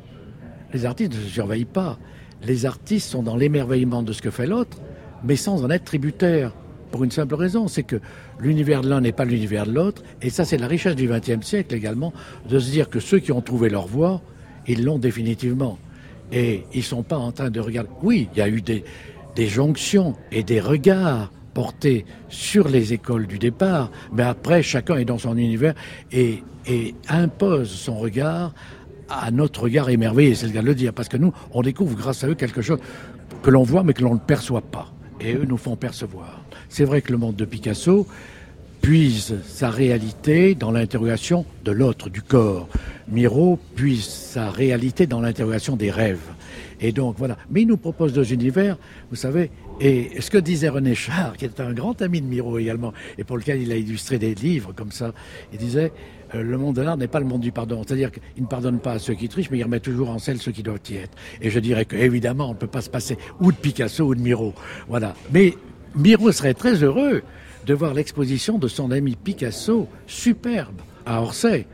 [0.72, 1.98] Les artistes ne se surveillent pas.
[2.44, 4.78] Les artistes sont dans l'émerveillement de ce que fait l'autre,
[5.24, 6.52] mais sans en être tributaires.
[6.90, 7.96] Pour une simple raison, c'est que
[8.38, 11.44] l'univers de l'un n'est pas l'univers de l'autre, et ça c'est la richesse du XXe
[11.46, 12.12] siècle également,
[12.48, 14.20] de se dire que ceux qui ont trouvé leur voie,
[14.66, 15.78] ils l'ont définitivement.
[16.32, 17.90] Et ils sont pas en train de regarder.
[18.02, 23.38] Oui, il y a eu des jonctions et des regards porté sur les écoles du
[23.38, 25.74] départ, mais après, chacun est dans son univers
[26.10, 28.52] et, et impose son regard
[29.08, 31.96] à notre regard émerveillé, c'est le cas de le dire, parce que nous, on découvre
[31.96, 32.78] grâce à eux quelque chose
[33.42, 34.92] que l'on voit mais que l'on ne perçoit pas.
[35.20, 36.42] Et eux nous font percevoir.
[36.68, 38.06] C'est vrai que le monde de Picasso
[38.80, 42.68] puise sa réalité dans l'interrogation de l'autre, du corps.
[43.08, 46.30] Miro puise sa réalité dans l'interrogation des rêves.
[46.80, 47.36] Et donc voilà.
[47.50, 48.76] Mais il nous propose deux univers,
[49.10, 49.50] vous savez.
[49.84, 53.24] Et ce que disait René Char, qui est un grand ami de Miro également, et
[53.24, 55.12] pour lequel il a illustré des livres comme ça,
[55.52, 55.92] il disait
[56.36, 57.82] euh, le monde de l'art n'est pas le monde du pardon.
[57.84, 60.38] C'est-à-dire qu'il ne pardonne pas à ceux qui trichent, mais il remet toujours en selle
[60.38, 61.18] ceux qui doivent y être.
[61.40, 64.20] Et je dirais qu'évidemment, on ne peut pas se passer ou de Picasso ou de
[64.20, 64.54] Miro.
[64.86, 65.14] Voilà.
[65.32, 65.54] Mais
[65.96, 67.24] Miro serait très heureux
[67.66, 71.66] de voir l'exposition de son ami Picasso, superbe, à Orsay,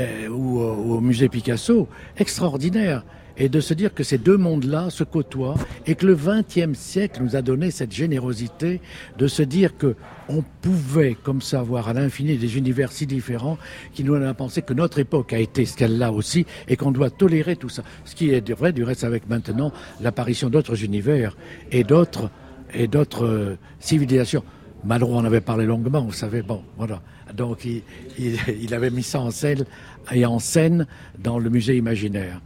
[0.00, 3.04] euh, ou au musée Picasso, extraordinaire
[3.36, 7.22] et de se dire que ces deux mondes-là se côtoient et que le XXe siècle
[7.22, 8.80] nous a donné cette générosité
[9.18, 9.96] de se dire que
[10.28, 13.58] on pouvait comme ça voir à l'infini des univers si différents
[13.92, 16.92] qui nous a pensé que notre époque a été ce qu'elle l'a aussi et qu'on
[16.92, 17.82] doit tolérer tout ça.
[18.04, 21.36] Ce qui est vrai du reste avec maintenant l'apparition d'autres univers
[21.70, 22.30] et d'autres
[22.74, 24.44] et d'autres euh, civilisations.
[24.84, 26.42] Malraux en avait parlé longuement, vous savez.
[26.42, 27.02] Bon, voilà.
[27.34, 27.82] Donc il,
[28.18, 29.64] il, il avait mis ça en scène
[30.10, 30.86] et en scène
[31.18, 32.40] dans le musée imaginaire.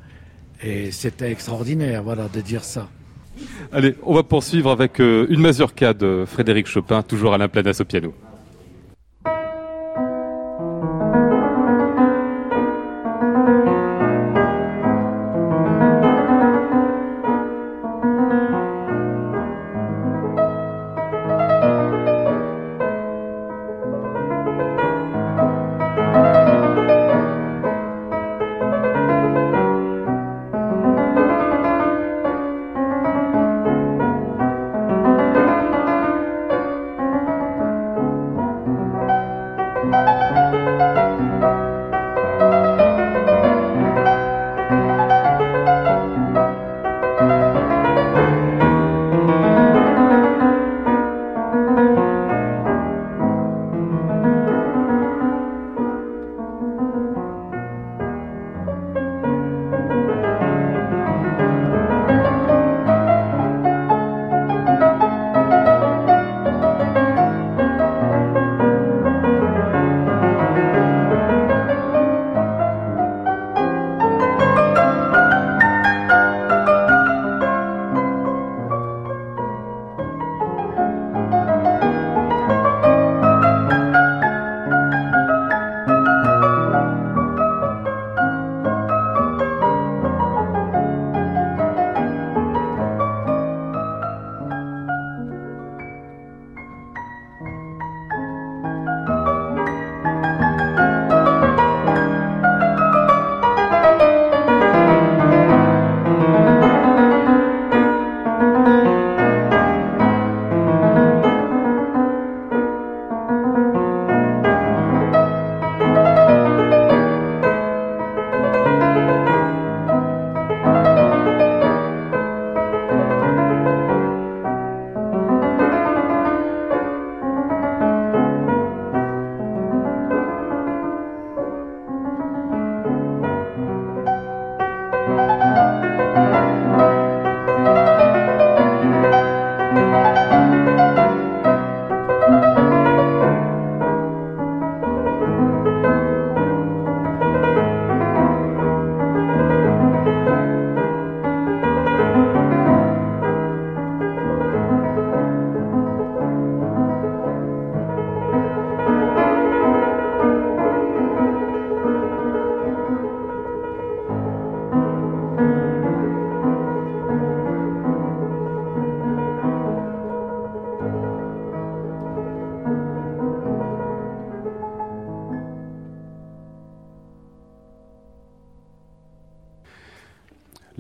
[0.63, 2.89] Et c'était extraordinaire, voilà, de dire ça.
[3.73, 7.85] Allez, on va poursuivre avec euh, une mazurka de Frédéric Chopin, toujours à Planas au
[7.85, 8.15] piano.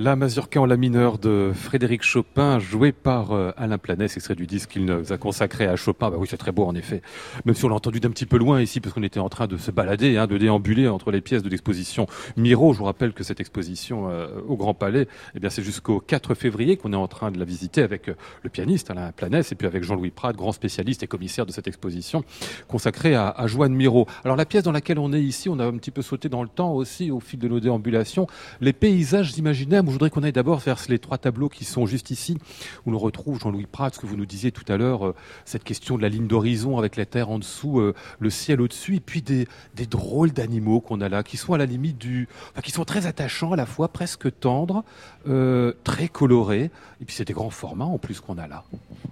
[0.06, 4.46] La mazurka en la mineure de Frédéric Chopin, joué par euh, Alain Planès, extrait du
[4.46, 6.10] disque qu'il nous a consacré à Chopin.
[6.10, 7.02] Bah oui, c'est très beau en effet.
[7.44, 9.48] Même si on l'a entendu d'un petit peu loin ici, parce qu'on était en train
[9.48, 12.72] de se balader, hein, de déambuler entre les pièces de l'exposition Miro.
[12.72, 16.36] Je vous rappelle que cette exposition euh, au Grand Palais, eh bien, c'est jusqu'au 4
[16.36, 18.14] février qu'on est en train de la visiter avec euh,
[18.44, 21.66] le pianiste Alain Planès et puis avec Jean-Louis Prat, grand spécialiste et commissaire de cette
[21.66, 22.22] exposition
[22.68, 24.06] consacrée à, à Joanne Miro.
[24.24, 26.44] Alors la pièce dans laquelle on est ici, on a un petit peu sauté dans
[26.44, 28.28] le temps aussi au fil de nos déambulations.
[28.60, 32.36] Les paysages imaginaires voudrais qu'on aille d'abord vers les trois tableaux qui sont juste ici,
[32.84, 35.14] où l'on retrouve Jean-Louis Prat, ce que vous nous disiez tout à l'heure, euh,
[35.46, 38.96] cette question de la ligne d'horizon avec la terre en dessous, euh, le ciel au-dessus,
[38.96, 39.46] et puis des,
[39.88, 43.06] drôles d'animaux qu'on a là, qui sont à la limite du, enfin, qui sont très
[43.06, 44.84] attachants à la fois, presque tendres,
[45.28, 46.70] euh, très colorés,
[47.00, 48.64] et puis c'est des grands formats en plus qu'on a là.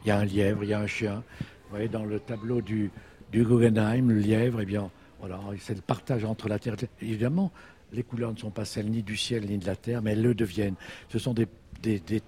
[0.04, 1.22] Il y a un lièvre, il y a un chien.
[1.40, 2.90] Vous voyez, dans le tableau du,
[3.32, 6.76] du Guggenheim, le lièvre, eh bien, voilà, c'est le partage entre la terre.
[7.00, 7.50] Évidemment,
[7.94, 10.22] les couleurs ne sont pas celles ni du ciel ni de la terre, mais elles
[10.22, 10.76] le deviennent.
[11.08, 11.48] Ce sont des,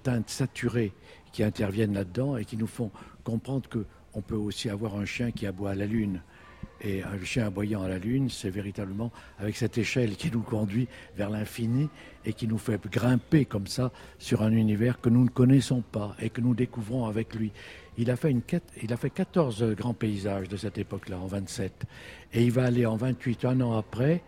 [0.02, 0.92] teintes saturées
[1.32, 2.90] qui interviennent là-dedans et qui nous font
[3.24, 6.22] comprendre qu'on peut aussi avoir un chien qui aboie à la lune.
[6.82, 10.88] Et un chien aboyant à la lune, c'est véritablement avec cette échelle qui nous conduit
[11.16, 11.88] vers l'infini
[12.26, 16.14] et qui nous fait grimper comme ça sur un univers que nous ne connaissons pas
[16.20, 17.50] et que nous découvrons avec lui.
[17.96, 18.34] Il a fait,
[18.82, 21.84] il a fait 14 grands paysages de cette époque-là, en 27.
[22.34, 24.22] Et il va aller en 28, un an après,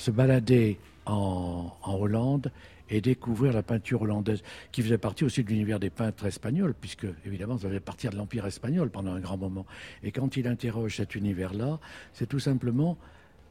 [0.00, 2.50] se balader en, Hollande
[2.88, 4.42] et découvrir la peinture hollandaise,
[4.72, 8.16] qui faisait partie aussi de l'univers des peintres espagnols, puisque évidemment ça faisait partir de
[8.16, 9.64] l'Empire espagnol pendant un grand moment.
[10.02, 11.78] Et quand il interroge cet univers-là,
[12.12, 12.98] c'est tout simplement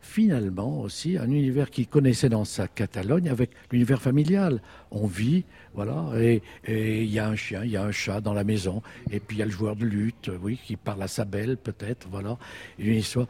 [0.02, 4.62] finalement aussi un univers qu'il connaissait dans sa Catalogne avec l'univers familial.
[4.92, 8.34] On vit, voilà, et il y a un chien, il y a un chat dans
[8.34, 8.82] la maison,
[9.12, 11.58] et puis il y a le joueur de lutte, oui, qui parle à sa belle
[11.58, 12.38] peut-être, voilà,
[12.78, 13.28] une histoire.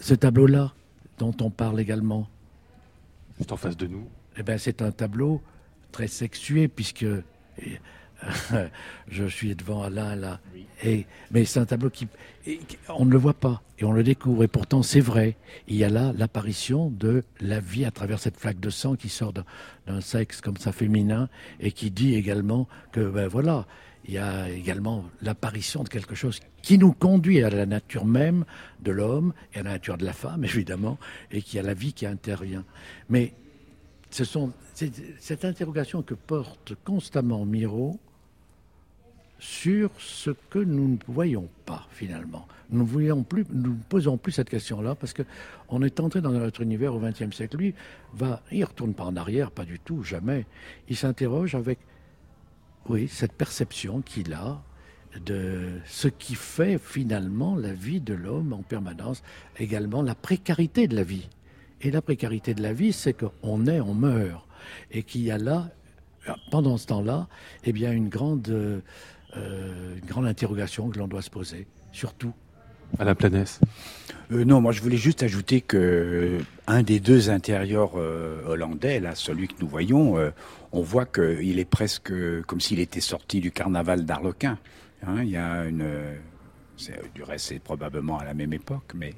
[0.00, 0.72] Ce tableau-là,
[1.18, 2.28] dont on parle également,
[3.38, 4.08] c'est en face de nous.
[4.36, 5.42] Eh ben, c'est un tableau
[5.92, 7.06] très sexué puisque
[9.08, 10.40] je suis devant Alain là.
[10.82, 12.08] Et, mais c'est un tableau qui,
[12.88, 14.44] on ne le voit pas et on le découvre.
[14.44, 15.36] Et pourtant, c'est vrai.
[15.68, 19.08] Il y a là l'apparition de la vie à travers cette flaque de sang qui
[19.08, 21.28] sort d'un sexe comme ça féminin
[21.60, 23.66] et qui dit également que ben voilà,
[24.06, 28.44] il y a également l'apparition de quelque chose qui nous conduit à la nature même
[28.80, 30.98] de l'homme et à la nature de la femme, évidemment,
[31.30, 32.64] et qui a la vie qui intervient.
[33.08, 33.34] Mais
[34.10, 34.52] ce sont,
[35.18, 37.98] cette interrogation que porte constamment Miro
[39.38, 42.46] sur ce que nous ne voyons pas finalement.
[42.70, 46.62] Nous ne voyons plus, nous posons plus cette question-là parce qu'on est entré dans notre
[46.62, 47.56] univers au XXe siècle.
[47.56, 47.74] Lui
[48.14, 50.46] va, il retourne pas en arrière, pas du tout, jamais.
[50.88, 51.78] Il s'interroge avec
[52.88, 54.62] oui, cette perception qu'il a
[55.24, 59.22] de ce qui fait finalement la vie de l'homme en permanence,
[59.58, 61.28] également la précarité de la vie.
[61.80, 64.46] Et la précarité de la vie, c'est qu'on est, on meurt,
[64.90, 65.70] et qu'il y a là,
[66.50, 67.28] pendant ce temps-là,
[67.64, 68.80] eh bien une grande, euh,
[69.96, 72.32] une grande interrogation que l'on doit se poser, surtout.
[72.98, 73.60] À la planète.
[74.32, 79.14] Euh, non, moi je voulais juste ajouter que euh, un des deux intérieurs hollandais, là,
[79.14, 80.16] celui que nous voyons,
[80.72, 82.12] on voit qu'il est presque
[82.46, 84.58] comme s'il était sorti du carnaval d'Arlequin.
[85.06, 85.22] Hein.
[85.22, 85.84] il y a une,
[87.14, 89.14] du reste c'est probablement à la même époque, mais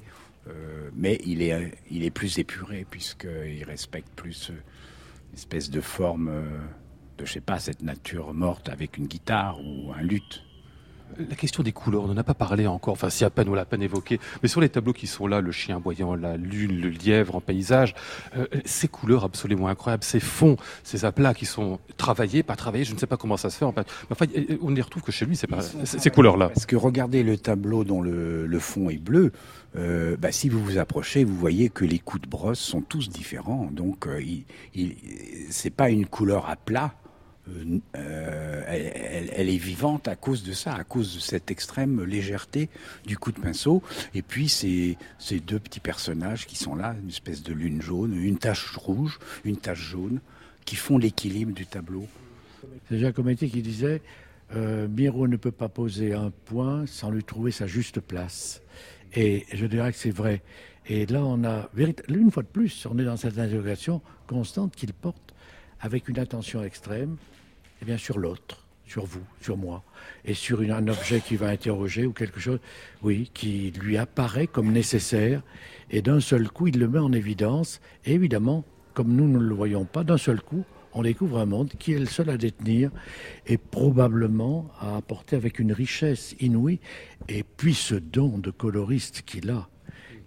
[0.47, 6.29] euh, mais il est il est plus épuré puisqu'il respecte plus une espèce de forme
[6.29, 6.59] euh,
[7.17, 10.43] de je sais pas cette nature morte avec une guitare ou un luth.
[11.29, 13.53] La question des couleurs, on n'en a pas parlé encore, enfin si à peine on
[13.53, 16.79] l'a peine évoqué, mais sur les tableaux qui sont là, le chien boyant, la lune,
[16.79, 17.95] le lièvre en paysage,
[18.35, 22.93] euh, ces couleurs absolument incroyables, ces fonds, ces aplats qui sont travaillés, pas travaillés, je
[22.93, 23.87] ne sais pas comment ça se fait en fait.
[24.11, 24.25] Enfin,
[24.61, 26.49] on n'y retrouve que chez lui, c'est pas ces couleurs-là.
[26.49, 29.31] Parce que regardez le tableau dont le, fond est bleu,
[29.75, 33.09] euh, bah, si vous vous approchez, vous voyez que les coups de brosse sont tous
[33.09, 33.69] différents.
[33.71, 34.95] Donc, euh, il, il
[35.49, 36.93] c'est pas une couleur à plat.
[37.95, 42.69] Euh, elle, est vivante à cause de ça, à cause de cette extrême légèreté
[43.05, 43.81] du coup de pinceau.
[44.13, 44.97] Et puis ces,
[45.45, 49.57] deux petits personnages qui sont là, une espèce de lune jaune, une tache rouge, une
[49.57, 50.19] tache jaune,
[50.65, 52.07] qui font l'équilibre du tableau.
[52.89, 54.01] C'est Giacometti qui disait
[54.55, 58.61] euh, Miro ne peut pas poser un point sans lui trouver sa juste place.
[59.15, 60.41] Et je dirais que c'est vrai.
[60.89, 61.69] Et là, on a,
[62.09, 65.33] une fois de plus, on est dans cette interrogation constante qu'il porte
[65.79, 67.17] avec une attention extrême
[67.81, 69.83] eh bien, sur l'autre, sur vous, sur moi,
[70.25, 72.59] et sur un objet qui va interroger ou quelque chose,
[73.03, 75.41] oui, qui lui apparaît comme nécessaire,
[75.89, 78.63] et d'un seul coup, il le met en évidence, et évidemment,
[78.93, 80.63] comme nous ne le voyons pas, d'un seul coup,
[80.93, 82.89] on découvre un monde qui est le seul à détenir
[83.45, 86.79] et probablement à apporter avec une richesse inouïe,
[87.29, 89.69] et puis ce don de coloriste qu'il a,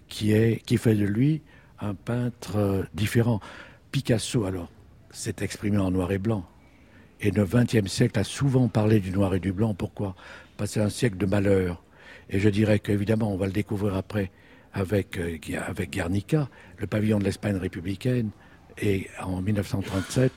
[0.07, 1.43] qui, est, qui fait de lui
[1.81, 3.41] un peintre euh, différent.
[3.91, 4.71] Picasso, alors,
[5.11, 6.47] s'est exprimé en noir et blanc.
[7.21, 9.75] Et le XXe siècle a souvent parlé du noir et du blanc.
[9.75, 10.15] Pourquoi?
[10.57, 11.83] Parce que c'est un siècle de malheur.
[12.31, 14.31] Et je dirais qu'évidemment, on va le découvrir après
[14.73, 16.49] avec, euh, avec Guernica,
[16.79, 18.31] le pavillon de l'Espagne républicaine,
[18.81, 20.33] et en 1937,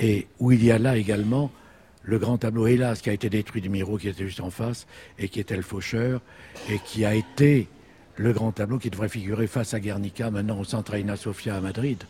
[0.00, 1.50] et où il y a là également
[2.02, 4.86] le grand tableau, hélas, qui a été détruit du Miro, qui était juste en face,
[5.18, 6.20] et qui était le faucheur,
[6.70, 7.68] et qui a été
[8.16, 11.60] le grand tableau qui devrait figurer face à Guernica, maintenant au Centre Aina Sofia à
[11.60, 12.04] Madrid.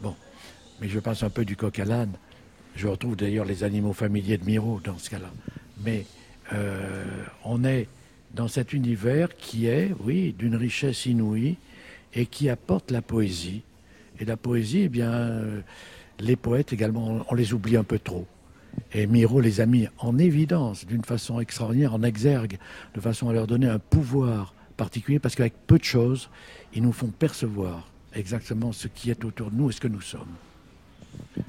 [0.00, 0.16] Bon,
[0.80, 2.16] mais je passe un peu du coq à l'âne
[2.76, 5.30] Je retrouve d'ailleurs les animaux familiers de Miro dans ce cas-là.
[5.84, 6.06] Mais
[6.52, 7.04] euh,
[7.44, 7.88] on est
[8.34, 11.56] dans cet univers qui est, oui, d'une richesse inouïe
[12.14, 13.62] et qui apporte la poésie.
[14.18, 15.60] Et la poésie, eh bien, euh,
[16.18, 18.26] les poètes également, on les oublie un peu trop.
[18.92, 22.58] Et Miro les a mis en évidence d'une façon extraordinaire, en exergue,
[22.94, 26.28] de façon à leur donner un pouvoir particulier, parce qu'avec peu de choses,
[26.74, 30.00] ils nous font percevoir exactement ce qui est autour de nous et ce que nous
[30.00, 30.34] sommes.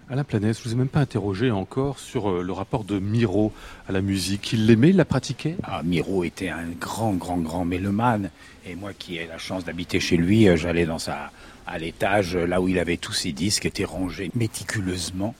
[0.09, 2.99] Alain Planès, je ne vous ai même pas interrogé encore sur euh, le rapport de
[2.99, 3.51] Miro
[3.88, 4.53] à la musique.
[4.53, 5.57] Il l'aimait, il la pratiquait?
[5.63, 8.30] Ah, Miro était un grand, grand, grand mélomane.
[8.68, 11.32] Et moi qui ai la chance d'habiter chez lui, euh, j'allais dans sa,
[11.66, 15.34] à l'étage, là où il avait tous ses disques, étaient rangés méticuleusement.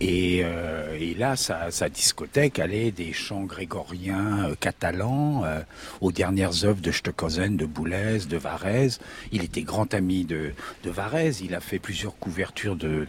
[0.00, 5.60] Et, euh, et, là, sa, sa, discothèque allait des chants grégoriens euh, catalans euh,
[6.00, 8.98] aux dernières œuvres de Stockhausen, de Boulez, de Varese.
[9.30, 10.52] Il était grand ami de,
[10.84, 11.42] de Varese.
[11.42, 13.06] Il a fait plusieurs couvertures de,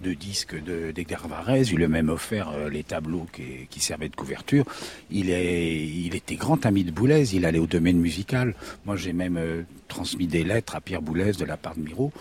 [0.00, 1.70] de disques d'Edgar Varese.
[1.70, 4.64] Il lui a même offert euh, les tableaux qui, qui, servaient de couverture.
[5.10, 7.34] Il, est, il était grand ami de Boulez.
[7.34, 8.54] Il allait au domaine musical.
[8.86, 12.12] Moi, j'ai même euh, transmis des lettres à Pierre Boulez de la part de Miro.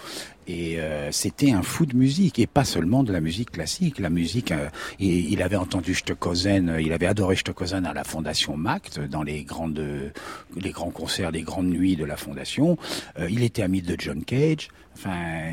[0.49, 3.99] Et euh, c'était un fou de musique, et pas seulement de la musique classique.
[3.99, 8.99] La musique, euh, il, avait entendu Stockhausen, il avait adoré Stockhausen à la Fondation Macht,
[8.99, 10.11] dans les grandes,
[10.59, 12.79] les grands concerts, les grandes nuits de la Fondation.
[13.19, 14.69] Euh, il était ami de John Cage.
[14.95, 15.51] Enfin,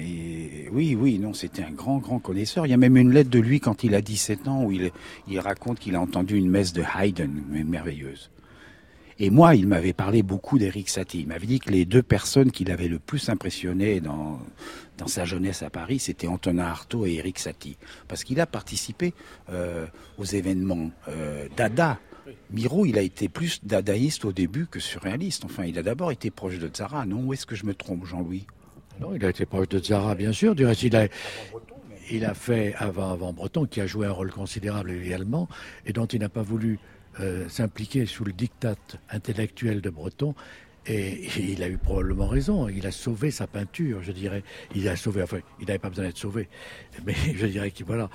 [0.72, 2.64] oui, oui, non, c'était un grand, grand connaisseur.
[2.66, 4.92] Il y a même une lettre de lui quand il a 17 ans où il,
[5.28, 8.30] il raconte qu'il a entendu une messe de Haydn, merveilleuse.
[9.18, 11.20] Et moi, il m'avait parlé beaucoup d'Eric Satie.
[11.20, 14.38] Il m'avait dit que les deux personnes qui l'avaient le plus impressionné dans,
[14.99, 17.76] dans sa jeunesse à Paris, c'était Antonin Artaud et Eric Satie.
[18.09, 19.14] Parce qu'il a participé
[19.51, 19.86] euh,
[20.18, 21.99] aux événements euh, Dada.
[22.51, 25.44] Miro, il a été plus dadaïste au début que surréaliste.
[25.44, 28.05] Enfin, il a d'abord été proche de Zara, non Où est-ce que je me trompe,
[28.05, 28.47] Jean-Louis?
[29.01, 30.55] Non, il a été proche de Zara, bien sûr.
[30.55, 31.07] Du reste, il a,
[32.11, 35.49] il a fait avant, avant Breton, qui a joué un rôle considérable également,
[35.84, 36.78] et dont il n'a pas voulu
[37.20, 38.76] euh, s'impliquer sous le diktat
[39.11, 40.34] intellectuel de Breton.
[40.89, 42.68] Et, il a eu probablement raison.
[42.68, 44.43] Il a sauvé sa peinture, je dirais.
[44.74, 46.49] Il a sauvé, enfin, il n'avait pas besoin d'être sauvé.
[47.05, 48.09] Mais je dirais que voilà,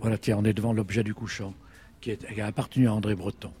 [0.00, 1.54] voilà, tiens, on est devant l'objet du couchant,
[2.00, 3.52] qui, est, qui a appartenu à André Breton.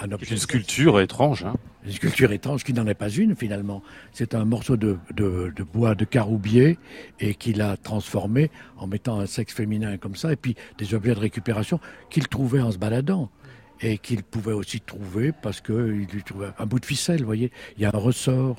[0.00, 1.44] Un objet une sculpture étrange.
[1.44, 1.54] Hein
[1.84, 3.82] une sculpture étrange qui n'en est pas une finalement.
[4.12, 6.78] C'est un morceau de, de, de, bois de caroubier
[7.18, 11.14] et qu'il a transformé en mettant un sexe féminin comme ça et puis des objets
[11.14, 13.30] de récupération qu'il trouvait en se baladant
[13.80, 17.52] et qu'il pouvait aussi trouver parce qu'il lui trouvait un bout de ficelle, vous voyez.
[17.76, 18.56] Il y a un ressort.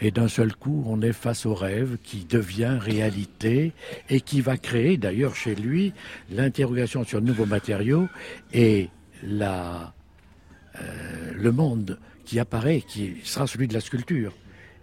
[0.00, 3.72] Et d'un seul coup, on est face au rêve qui devient réalité
[4.10, 5.92] et qui va créer, d'ailleurs chez lui,
[6.28, 8.08] l'interrogation sur de nouveaux matériaux
[8.52, 8.88] et
[9.22, 9.94] la,
[10.80, 14.32] euh, le monde qui apparaît, qui sera celui de la sculpture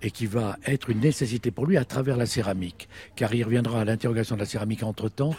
[0.01, 3.81] et qui va être une nécessité pour lui à travers la céramique, car il reviendra
[3.81, 5.35] à l'interrogation de la céramique entre-temps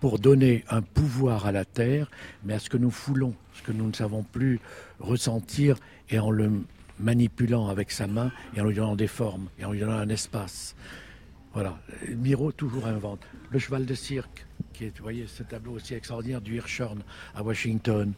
[0.00, 2.10] pour donner un pouvoir à la terre,
[2.44, 4.60] mais à ce que nous foulons, ce que nous ne savons plus
[5.00, 5.76] ressentir,
[6.10, 6.50] et en le
[7.00, 10.08] manipulant avec sa main, et en lui donnant des formes, et en lui donnant un
[10.08, 10.74] espace.
[11.52, 11.78] Voilà.
[12.08, 13.20] Miro toujours invente.
[13.50, 17.02] Le cheval de cirque, qui est, vous voyez, ce tableau aussi extraordinaire du Hirschhorn
[17.34, 18.12] à Washington.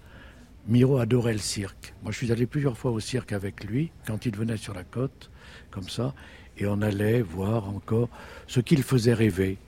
[0.67, 1.95] Miro adorait le cirque.
[2.03, 4.85] Moi, je suis allé plusieurs fois au cirque avec lui, quand il venait sur la
[4.85, 5.31] côte,
[5.71, 6.15] comme ça,
[6.59, 8.09] et on allait voir encore
[8.47, 9.59] ce qu'il faisait rêver.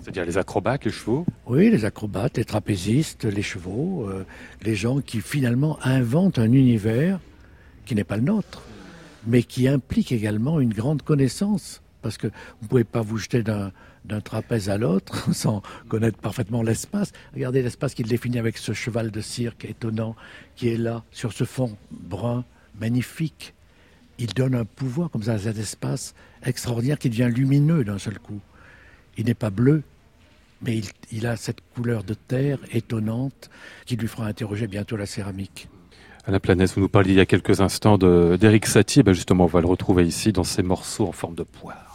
[0.00, 4.24] C'est-à-dire les acrobates, les chevaux Oui, les acrobates, les trapézistes, les chevaux, euh,
[4.62, 7.20] les gens qui finalement inventent un univers
[7.84, 8.62] qui n'est pas le nôtre,
[9.26, 11.82] mais qui implique également une grande connaissance.
[12.00, 16.62] Parce que vous ne pouvez pas vous jeter d'un trapèze à l'autre sans connaître parfaitement
[16.62, 17.12] l'espace.
[17.34, 20.16] Regardez l'espace qu'il définit avec ce cheval de cirque étonnant
[20.56, 22.44] qui est là, sur ce fond brun,
[22.80, 23.54] magnifique.
[24.18, 26.14] Il donne un pouvoir comme ça à cet espace
[26.44, 28.40] extraordinaire qui devient lumineux d'un seul coup.
[29.18, 29.82] Il n'est pas bleu,
[30.62, 33.50] mais il, a cette couleur de terre étonnante
[33.84, 35.68] qui lui fera interroger bientôt la céramique.
[36.24, 39.02] Alain Planès, vous nous parliez il y a quelques instants d'Éric Satie.
[39.02, 41.91] Ben justement, on va le retrouver ici dans ces morceaux en forme de poire.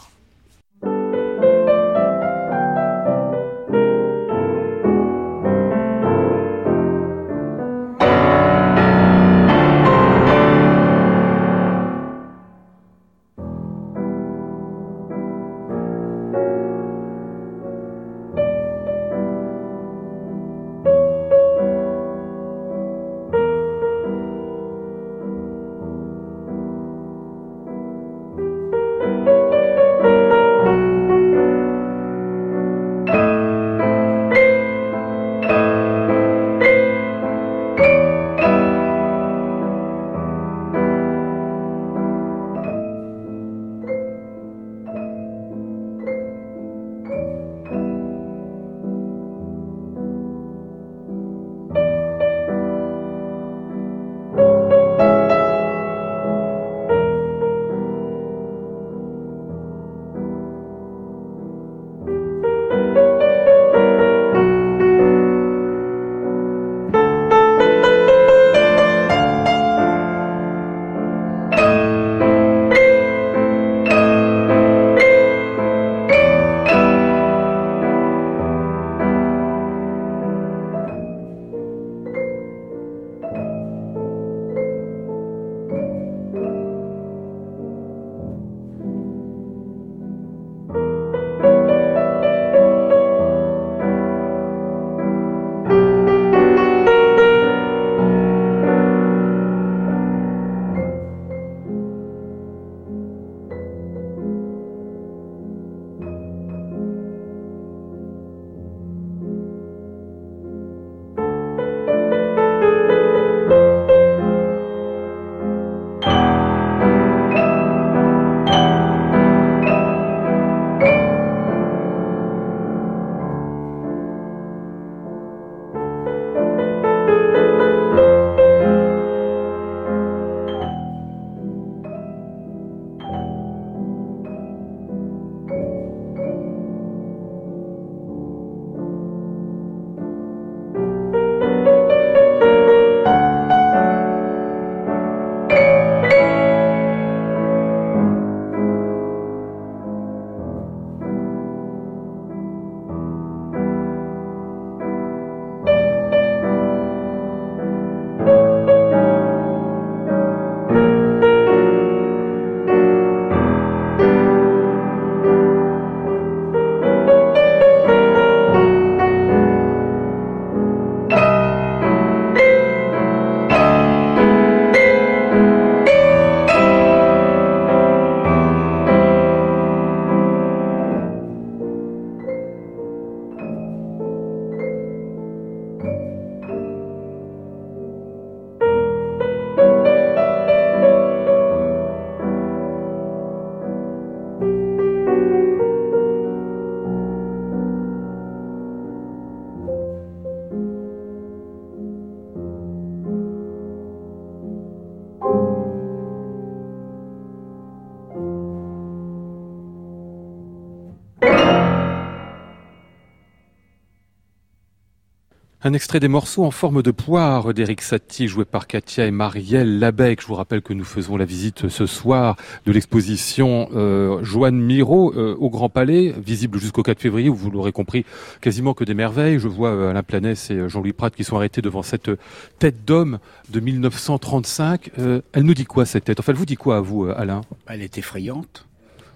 [215.64, 219.80] Un extrait des morceaux en forme de poire d'Eric Satie, joué par Katia et Marielle
[219.80, 220.22] Labec.
[220.22, 225.12] Je vous rappelle que nous faisons la visite ce soir de l'exposition euh, Joanne Miro
[225.16, 228.04] euh, au Grand Palais, visible jusqu'au 4 février, vous l'aurez compris,
[228.40, 229.40] quasiment que des merveilles.
[229.40, 232.12] Je vois euh, Alain Planès et Jean-Louis Prat qui sont arrêtés devant cette
[232.60, 234.92] tête d'homme de 1935.
[234.96, 236.20] elle nous dit quoi cette tête?
[236.20, 237.40] Enfin, elle vous dit quoi à vous, Alain?
[237.66, 238.67] Elle est effrayante.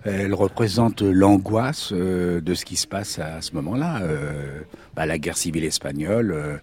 [0.05, 4.03] Elle représente l'angoisse euh, de ce qui se passe à ce moment-là.
[4.03, 4.61] Euh,
[4.95, 6.57] bah, la guerre civile espagnole, euh,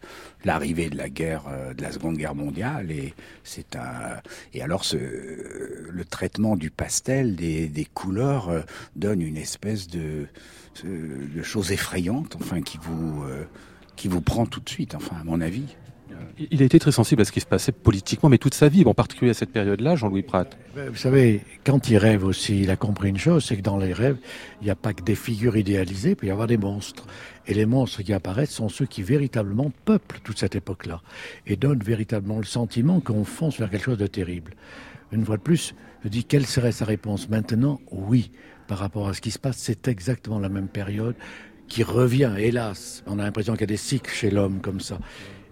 [0.43, 1.43] l'arrivée de la guerre,
[1.75, 3.13] de la Seconde Guerre mondiale, et
[3.43, 4.19] c'est un.
[4.53, 8.63] Et alors, ce, le traitement du pastel, des, des couleurs,
[8.95, 10.27] donne une espèce de,
[10.83, 13.23] de chose effrayante, enfin, qui vous
[13.95, 15.75] qui vous prend tout de suite, enfin, à mon avis.
[16.51, 18.83] Il a été très sensible à ce qui se passait politiquement, mais toute sa vie,
[18.85, 20.57] en particulier à cette période-là, Jean-Louis Pratt.
[20.75, 23.93] Vous savez, quand il rêve aussi, il a compris une chose, c'est que dans les
[23.93, 24.17] rêves,
[24.61, 27.05] il n'y a pas que des figures idéalisées, il peut y avoir des monstres.
[27.47, 31.01] Et les monstres qui apparaissent sont ceux qui véritablement peuplent toute cette époque-là
[31.47, 34.53] et donnent véritablement le sentiment qu'on fonce vers quelque chose de terrible.
[35.11, 38.31] Une fois de plus, je dis quelle serait sa réponse maintenant Oui,
[38.67, 41.15] par rapport à ce qui se passe, c'est exactement la même période
[41.67, 43.03] qui revient, hélas.
[43.07, 44.99] On a l'impression qu'il y a des cycles chez l'homme comme ça.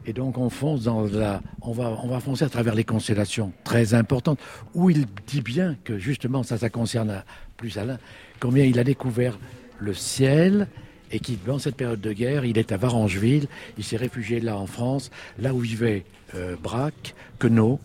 [0.08, 3.52] Et donc on fonce dans la, on va, on va foncer à travers les constellations
[3.66, 4.40] très importantes,
[4.74, 7.24] où il dit bien que justement ça, ça concerne
[7.58, 8.00] plus Alain,
[8.40, 9.38] combien il a découvert
[9.80, 10.68] le ciel
[11.12, 13.48] et qui, dans cette période de guerre, il est à Varangeville,
[13.78, 16.06] il s'est réfugié là en France, là où vivaient
[16.36, 17.80] euh, Braque, Queneau,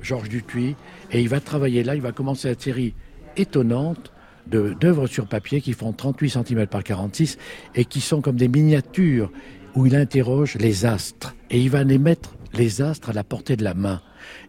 [0.00, 0.76] Georges Dutuy,
[1.10, 2.94] et il va travailler là, il va commencer cette série
[3.36, 4.12] étonnante
[4.46, 7.38] d'œuvres sur papier qui font 38 cm par 46
[7.74, 9.30] et qui sont comme des miniatures
[9.74, 13.56] où il interroge les astres et il va les mettre les astres à la portée
[13.56, 14.00] de la main.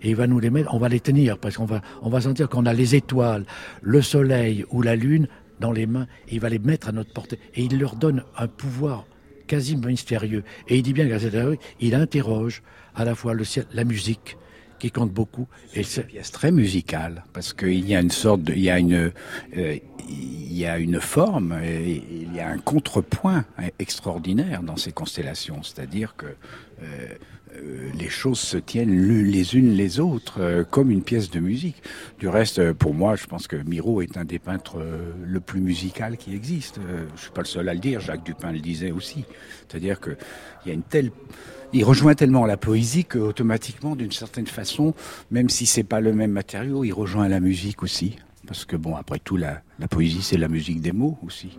[0.01, 2.21] Et il va nous les mettre, on va les tenir parce qu'on va, on va
[2.21, 3.45] sentir qu'on a les étoiles,
[3.81, 5.27] le soleil ou la lune
[5.59, 7.39] dans les mains et il va les mettre à notre portée.
[7.55, 9.05] Et il leur donne un pouvoir
[9.47, 10.43] quasi mystérieux.
[10.67, 11.35] Et il dit bien qu'à cette
[11.79, 12.63] il interroge
[12.95, 14.37] à la fois le ciel, la musique,
[14.85, 15.47] qui compte beaucoup.
[15.73, 18.69] Et c'est une pièce très musicale parce qu'il y a une sorte de, il y
[18.69, 19.11] a une,
[19.57, 19.77] euh,
[20.07, 23.45] il y a une forme et il y a un contrepoint
[23.79, 25.63] extraordinaire dans ces constellations.
[25.63, 27.07] C'est-à-dire que euh,
[27.55, 31.81] euh, les choses se tiennent les unes les autres comme une pièce de musique.
[32.19, 34.85] Du reste, pour moi, je pense que Miro est un des peintres
[35.25, 36.79] le plus musical qui existe.
[37.15, 38.01] je suis pas le seul à le dire.
[38.01, 39.25] Jacques Dupin le disait aussi.
[39.67, 40.11] C'est-à-dire que
[40.63, 41.09] il y a une telle
[41.73, 44.93] il rejoint tellement la poésie qu'automatiquement, d'une certaine façon,
[45.31, 48.17] même si c'est pas le même matériau, il rejoint la musique aussi.
[48.47, 51.57] Parce que bon, après tout, la, poésie, c'est la musique des mots aussi.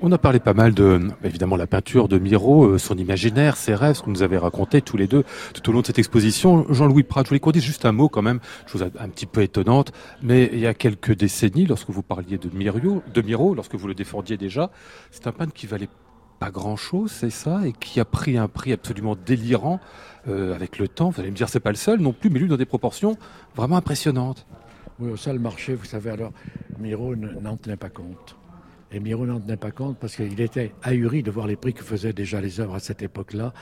[0.00, 3.74] On a parlé pas mal de, évidemment, la peinture de Miro, euh, son imaginaire, ses
[3.74, 5.22] rêves, ce que nous avez raconté tous les deux
[5.52, 6.64] tout au long de cette exposition.
[6.70, 9.42] Jean-Louis Prat, je voulais qu'on dise juste un mot quand même, chose un petit peu
[9.42, 13.74] étonnante, mais il y a quelques décennies, lorsque vous parliez de Miro, de Miro lorsque
[13.74, 14.70] vous le défendiez déjà,
[15.10, 15.88] c'est un peintre qui valait
[16.38, 19.80] pas grand-chose, c'est ça, et qui a pris un prix absolument délirant
[20.28, 21.10] euh, avec le temps.
[21.10, 23.16] Vous allez me dire, c'est pas le seul non plus, mais lui dans des proportions
[23.54, 24.46] vraiment impressionnantes.
[24.98, 26.32] Oui, au seul marché, vous savez, alors,
[26.78, 28.36] Miro n'en tenait pas compte.
[28.92, 31.82] Et Miro n'en tenait pas compte parce qu'il était ahuri de voir les prix que
[31.82, 33.52] faisaient déjà les œuvres à cette époque-là,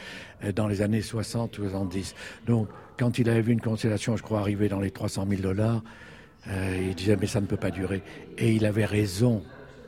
[0.45, 2.14] euh, dans les années 60 ou 70.
[2.47, 2.68] Donc,
[2.99, 5.83] quand il avait vu une constellation, je crois, arriver dans les 300 000 dollars,
[6.49, 8.03] euh, il disait, mais ça ne peut pas durer.
[8.39, 9.43] Et il avait raison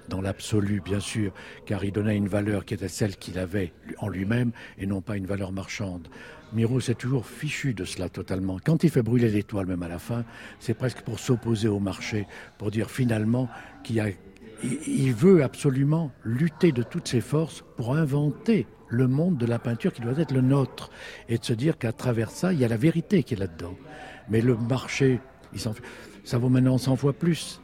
[0.09, 1.33] dans l'absolu, bien sûr,
[1.65, 5.17] car il donnait une valeur qui était celle qu'il avait en lui-même et non pas
[5.17, 6.09] une valeur marchande.
[6.53, 8.59] Miro s'est toujours fichu de cela totalement.
[8.65, 10.25] Quand il fait brûler l'étoile, même à la fin,
[10.61, 12.27] c'est presque pour s'opposer au marché,
[12.57, 13.49] pour dire finalement
[13.83, 14.15] qu'il
[15.13, 20.01] veut absolument lutter de toutes ses forces pour inventer le monde de la peinture qui
[20.01, 20.91] doit être le nôtre
[21.29, 23.75] et de se dire qu'à travers ça, il y a la vérité qui est là-dedans.
[24.29, 25.19] Mais le marché,
[26.25, 27.61] ça vaut maintenant 100 fois plus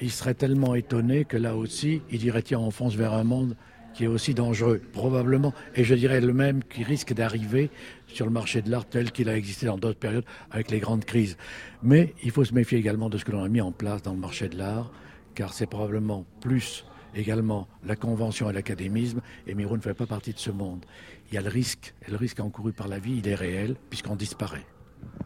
[0.00, 3.56] il serait tellement étonné que là aussi, il dirait tiens, on fonce vers un monde
[3.94, 7.70] qui est aussi dangereux, probablement, et je dirais le même qui risque d'arriver
[8.08, 11.04] sur le marché de l'art tel qu'il a existé dans d'autres périodes avec les grandes
[11.04, 11.36] crises.
[11.82, 14.12] Mais il faut se méfier également de ce que l'on a mis en place dans
[14.12, 14.90] le marché de l'art,
[15.34, 16.84] car c'est probablement plus
[17.14, 20.84] également la convention et l'académisme, et Miro ne fait pas partie de ce monde.
[21.30, 23.76] Il y a le risque, et le risque encouru par la vie, il est réel,
[23.90, 24.66] puisqu'on disparaît.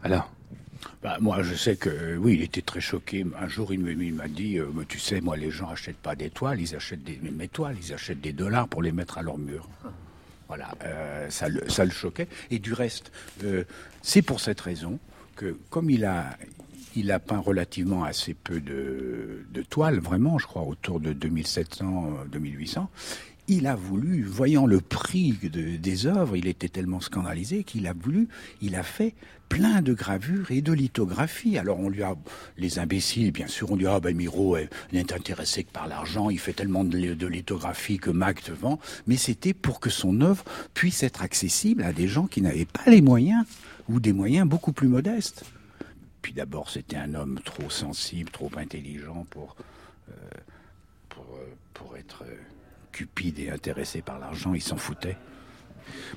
[0.03, 0.31] Alors
[1.01, 3.25] bah, moi, je sais que oui, il était très choqué.
[3.39, 6.61] Un jour, il m'a dit, euh, tu sais, moi, les gens achètent pas des toiles,
[6.61, 9.67] ils achètent des toiles, ils achètent des dollars pour les mettre à leur mur.
[10.47, 12.27] Voilà, euh, ça, le, ça le choquait.
[12.49, 13.11] Et du reste,
[13.43, 13.63] euh,
[14.01, 14.99] c'est pour cette raison
[15.35, 16.37] que, comme il a,
[16.95, 22.25] il a peint relativement assez peu de, de toiles, vraiment, je crois, autour de 2700,
[22.31, 22.89] 2800,
[23.47, 28.27] il a voulu, voyant le prix des œuvres, il était tellement scandalisé qu'il a voulu,
[28.61, 29.15] il a fait
[29.49, 31.57] plein de gravures et de lithographies.
[31.57, 32.15] Alors on lui a,
[32.57, 34.57] les imbéciles, bien sûr, on lui a, ah ben Miro
[34.93, 39.17] n'est intéressé que par l'argent, il fait tellement de, de lithographie que Mac vend, mais
[39.17, 40.43] c'était pour que son œuvre
[40.73, 43.45] puisse être accessible à des gens qui n'avaient pas les moyens
[43.89, 45.43] ou des moyens beaucoup plus modestes.
[46.21, 49.55] Puis d'abord, c'était un homme trop sensible, trop intelligent pour,
[50.09, 50.13] euh,
[51.17, 52.35] euh, pour être euh,
[52.91, 55.17] cupide et intéressé par l'argent, il s'en foutait.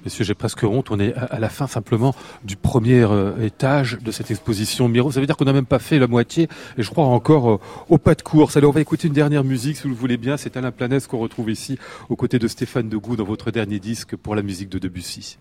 [0.05, 0.91] Messieurs, j'ai presque honte.
[0.91, 2.15] On est à la fin simplement
[2.45, 5.11] du premier euh, étage de cette exposition Miro.
[5.13, 6.49] Ça veut dire qu'on n'a même pas fait la moitié
[6.79, 8.57] et je crois encore euh, au pas de course.
[8.57, 10.37] Alors on va écouter une dernière musique si vous le voulez bien.
[10.37, 14.17] C'est Alain Planès qu'on retrouve ici aux côtés de Stéphane Degout dans votre dernier disque
[14.17, 15.39] pour la musique de Debussy.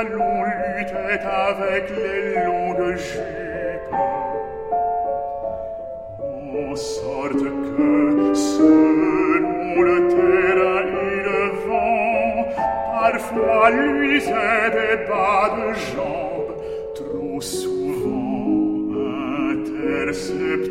[0.00, 3.94] Avec les longues jupes
[6.54, 16.54] en sorte que selon le terrain et le vent parfois luisaient des bas de jambes
[16.94, 18.94] trop souvent
[19.50, 20.67] interceptés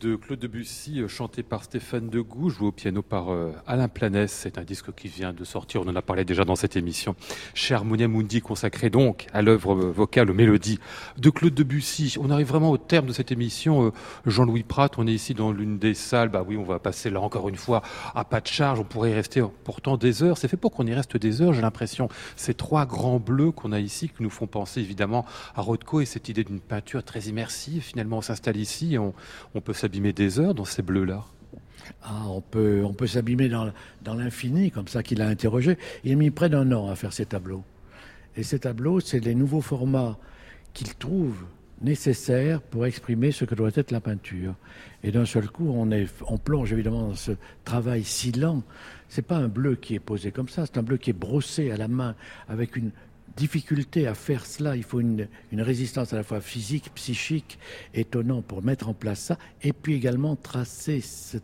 [0.00, 4.30] de Claude Debussy, euh, chantée par Stéphane Degout, jouée au piano par euh, Alain Planès.
[4.30, 7.16] C'est un disque qui vient de sortir, on en a parlé déjà dans cette émission.
[7.54, 10.78] Cher Monia Mundi, consacré donc à l'œuvre euh, vocale, aux mélodies
[11.16, 12.16] de Claude Debussy.
[12.20, 13.92] On arrive vraiment au terme de cette émission.
[14.26, 16.28] Jean-Louis Pratt, on est ici dans l'une des salles.
[16.28, 17.82] Bah oui, on va passer là encore une fois
[18.14, 18.80] à pas de charge.
[18.80, 20.38] On pourrait y rester pourtant des heures.
[20.38, 22.08] C'est fait pour qu'on y reste des heures, j'ai l'impression.
[22.36, 25.24] Ces trois grands bleus qu'on a ici, qui nous font penser évidemment
[25.54, 27.82] à Rothko et cette idée d'une peinture très immersive.
[27.82, 29.12] Finalement, on s'installe ici et on,
[29.60, 31.24] peut s'abîmer des heures dans ces bleus-là.
[32.02, 33.72] Ah, on peut, on peut s'abîmer dans,
[34.02, 35.78] dans l'infini, comme ça qu'il a interrogé.
[36.04, 37.64] Il a mis près d'un an à faire ces tableaux.
[38.36, 40.18] Et ces tableaux, c'est les nouveaux formats
[40.74, 41.46] qu'il trouve
[41.80, 44.54] nécessaires pour exprimer ce que doit être la peinture.
[45.02, 47.32] Et d'un seul coup, on, est, on plonge évidemment dans ce
[47.64, 48.62] travail si lent.
[49.08, 51.70] C'est pas un bleu qui est posé comme ça, c'est un bleu qui est brossé
[51.70, 52.14] à la main
[52.46, 52.90] avec une
[53.38, 54.76] difficulté à faire cela.
[54.76, 57.58] Il faut une, résistance à la fois physique, psychique,
[57.94, 61.38] étonnant pour mettre en place ça, et puis également tracer ce,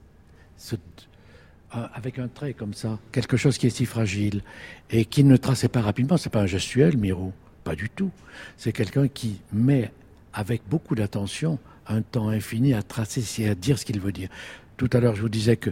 [1.71, 4.43] avec un trait comme ça, quelque chose qui est si fragile
[4.91, 6.17] et qui ne traçait pas rapidement.
[6.17, 7.33] C'est pas un gestuel, Miro,
[7.63, 8.11] pas du tout.
[8.57, 9.91] C'est quelqu'un qui met
[10.33, 14.29] avec beaucoup d'attention un temps infini à tracer et à dire ce qu'il veut dire.
[14.77, 15.71] Tout à l'heure, je vous disais que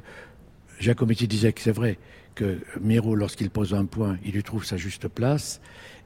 [0.79, 1.99] Giacometti disait que c'est vrai
[2.35, 5.61] que Miro, lorsqu'il pose un point, il lui trouve sa juste place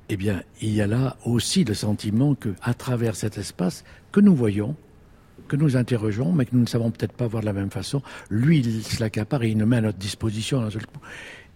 [0.09, 4.20] eh bien, il y a là aussi le sentiment que, à travers cet espace que
[4.20, 4.76] nous voyons,
[5.48, 8.02] que nous interrogeons, mais que nous ne savons peut-être pas voir de la même façon.
[8.30, 11.00] Lui, il se l'accapare et il nous met à notre disposition d'un seul coup.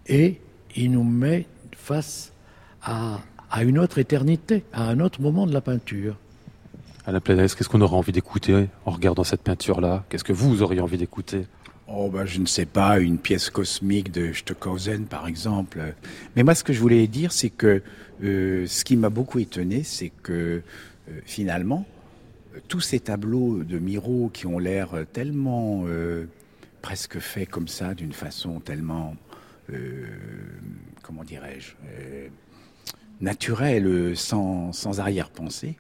[0.07, 0.41] Et
[0.77, 1.47] il nous met
[1.77, 2.33] face
[2.83, 3.21] à,
[3.63, 6.17] une autre éternité, à un autre moment de la peinture.
[7.07, 10.05] Alain Planès, qu'est-ce qu'on aurait envie d'écouter en regardant cette peinture-là?
[10.09, 11.47] Qu'est-ce que vous auriez envie d'écouter?
[11.93, 15.95] Oh bah je ne sais pas, une pièce cosmique de Stockhausen par exemple.
[16.37, 17.83] Mais moi ce que je voulais dire c'est que
[18.23, 20.33] euh, ce qui m'a beaucoup étonné c'est que
[20.63, 21.85] euh, finalement
[22.69, 26.27] tous ces tableaux de Miro qui ont l'air tellement euh,
[26.81, 29.17] presque faits comme ça d'une façon tellement
[31.03, 31.75] comment dirais-je
[33.21, 35.77] naturelle sans, sans arrière-pensée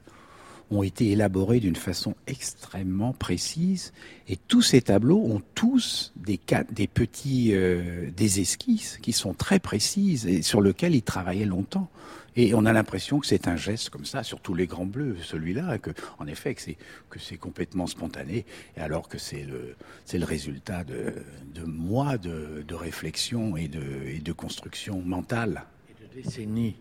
[0.70, 3.92] ont été élaborés d'une façon extrêmement précise.
[4.28, 6.38] Et tous ces tableaux ont tous des,
[6.86, 11.90] petits euh, des esquisses qui sont très précises et sur lesquelles ils travaillaient longtemps.
[12.36, 15.78] Et on a l'impression que c'est un geste comme ça surtout les grands bleus celui-là
[15.78, 15.90] que
[16.20, 18.46] en effet que c'est complètement spontané
[18.76, 19.74] alors que c'est le
[20.12, 21.12] le résultat de,
[21.54, 25.64] de mois de, de réflexion et de, et de construction mentale.
[25.88, 26.76] Et de décennies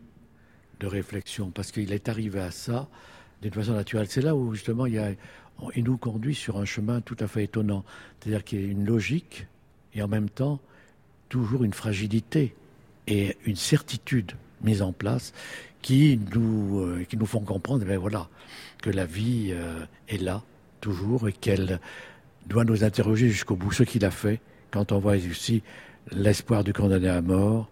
[0.80, 2.88] de réflexion, parce qu'il est arrivé à ça
[3.42, 4.08] d'une façon naturelle.
[4.10, 5.16] C'est là où justement il,
[5.78, 7.84] nous conduit sur un chemin tout à fait étonnant.
[8.20, 9.48] C'est-à-dire qu'il y a une logique
[9.94, 10.60] et en même temps
[11.30, 12.56] toujours une fragilité
[13.08, 15.34] et une certitude mise en place
[15.82, 18.28] qui nous, euh, qui nous font comprendre ben voilà,
[18.82, 20.44] que la vie euh, est là
[20.82, 21.80] toujours et qu'elle
[22.48, 23.72] doit nous interroger jusqu'au bout.
[23.72, 25.64] Ce qu'il a fait quand on voit ici
[26.12, 27.70] l'espoir du condamné à mort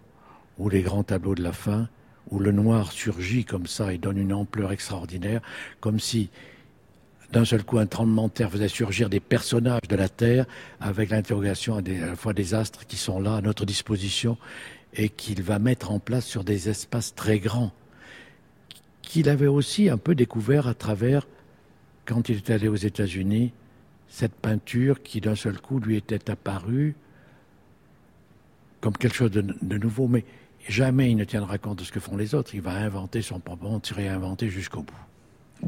[0.58, 1.88] ou les grands tableaux de la fin
[2.30, 5.40] où le noir surgit comme ça et donne une ampleur extraordinaire,
[5.80, 6.30] comme si
[7.32, 10.46] d'un seul coup un tremblement de terre faisait surgir des personnages de la Terre
[10.80, 14.38] avec l'interrogation à, la fois des astres qui sont là à notre disposition
[14.94, 17.72] et qu'il va mettre en place sur des espaces très grands
[19.02, 21.26] qu'il avait aussi un peu découvert à travers,
[22.04, 23.52] quand il est allé aux États-Unis,
[24.08, 26.94] cette peinture qui d'un seul coup lui était apparue
[28.82, 30.24] comme quelque chose de, de nouveau, mais
[30.68, 32.54] jamais il ne tiendra compte de ce que font les autres.
[32.54, 34.94] Il va inventer son propre monde, se réinventer jusqu'au bout.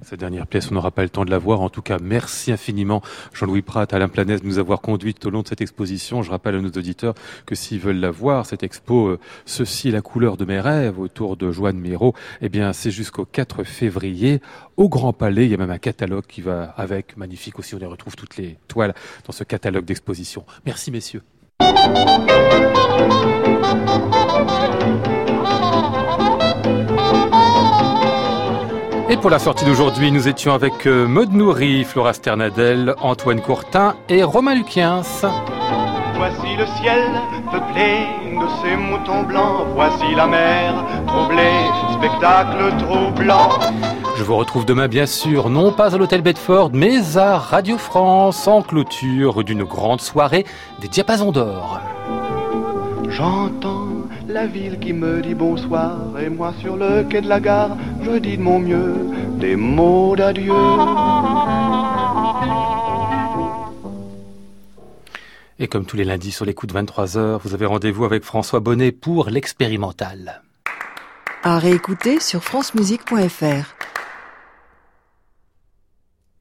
[0.02, 1.60] Cette dernière pièce, on n'aura pas le temps de la voir.
[1.60, 3.02] En tout cas, merci infiniment
[3.34, 6.22] Jean-Louis Prat, Alain Planès, de nous avoir conduit tout au long de cette exposition.
[6.22, 10.00] Je rappelle à nos auditeurs que s'ils veulent la voir, cette expo, euh, Ceci la
[10.00, 14.40] couleur de mes rêves, autour de Joanne Miro, eh bien, c'est jusqu'au 4 février
[14.76, 15.44] au Grand Palais.
[15.46, 17.74] Il y a même un catalogue qui va avec, magnifique aussi.
[17.74, 18.94] On y retrouve toutes les toiles
[19.26, 20.44] dans ce catalogue d'exposition.
[20.64, 21.22] Merci, messieurs.
[29.10, 33.96] Et pour la sortie d'aujourd'hui, nous étions avec euh, Maud Nourri, Flora Sternadel, Antoine Courtin
[34.08, 35.02] et Romain Luquiens.
[36.14, 37.10] Voici le ciel
[37.50, 38.06] peuplé
[38.40, 39.66] de ces moutons blancs.
[39.74, 41.58] Voici la mer troublée,
[41.98, 43.48] spectacle troublant.
[44.16, 48.46] Je vous retrouve demain, bien sûr, non pas à l'hôtel Bedford, mais à Radio France,
[48.46, 50.46] en clôture d'une grande soirée
[50.78, 51.80] des diapasons d'or.
[53.10, 57.76] J'entends la ville qui me dit bonsoir et moi sur le quai de la gare,
[58.02, 58.94] je dis de mon mieux
[59.38, 60.52] des mots d'adieu.
[65.58, 68.60] Et comme tous les lundis sur les coups de 23h, vous avez rendez-vous avec François
[68.60, 70.42] Bonnet pour l'expérimental.
[71.42, 73.74] À réécouter sur francemusique.fr.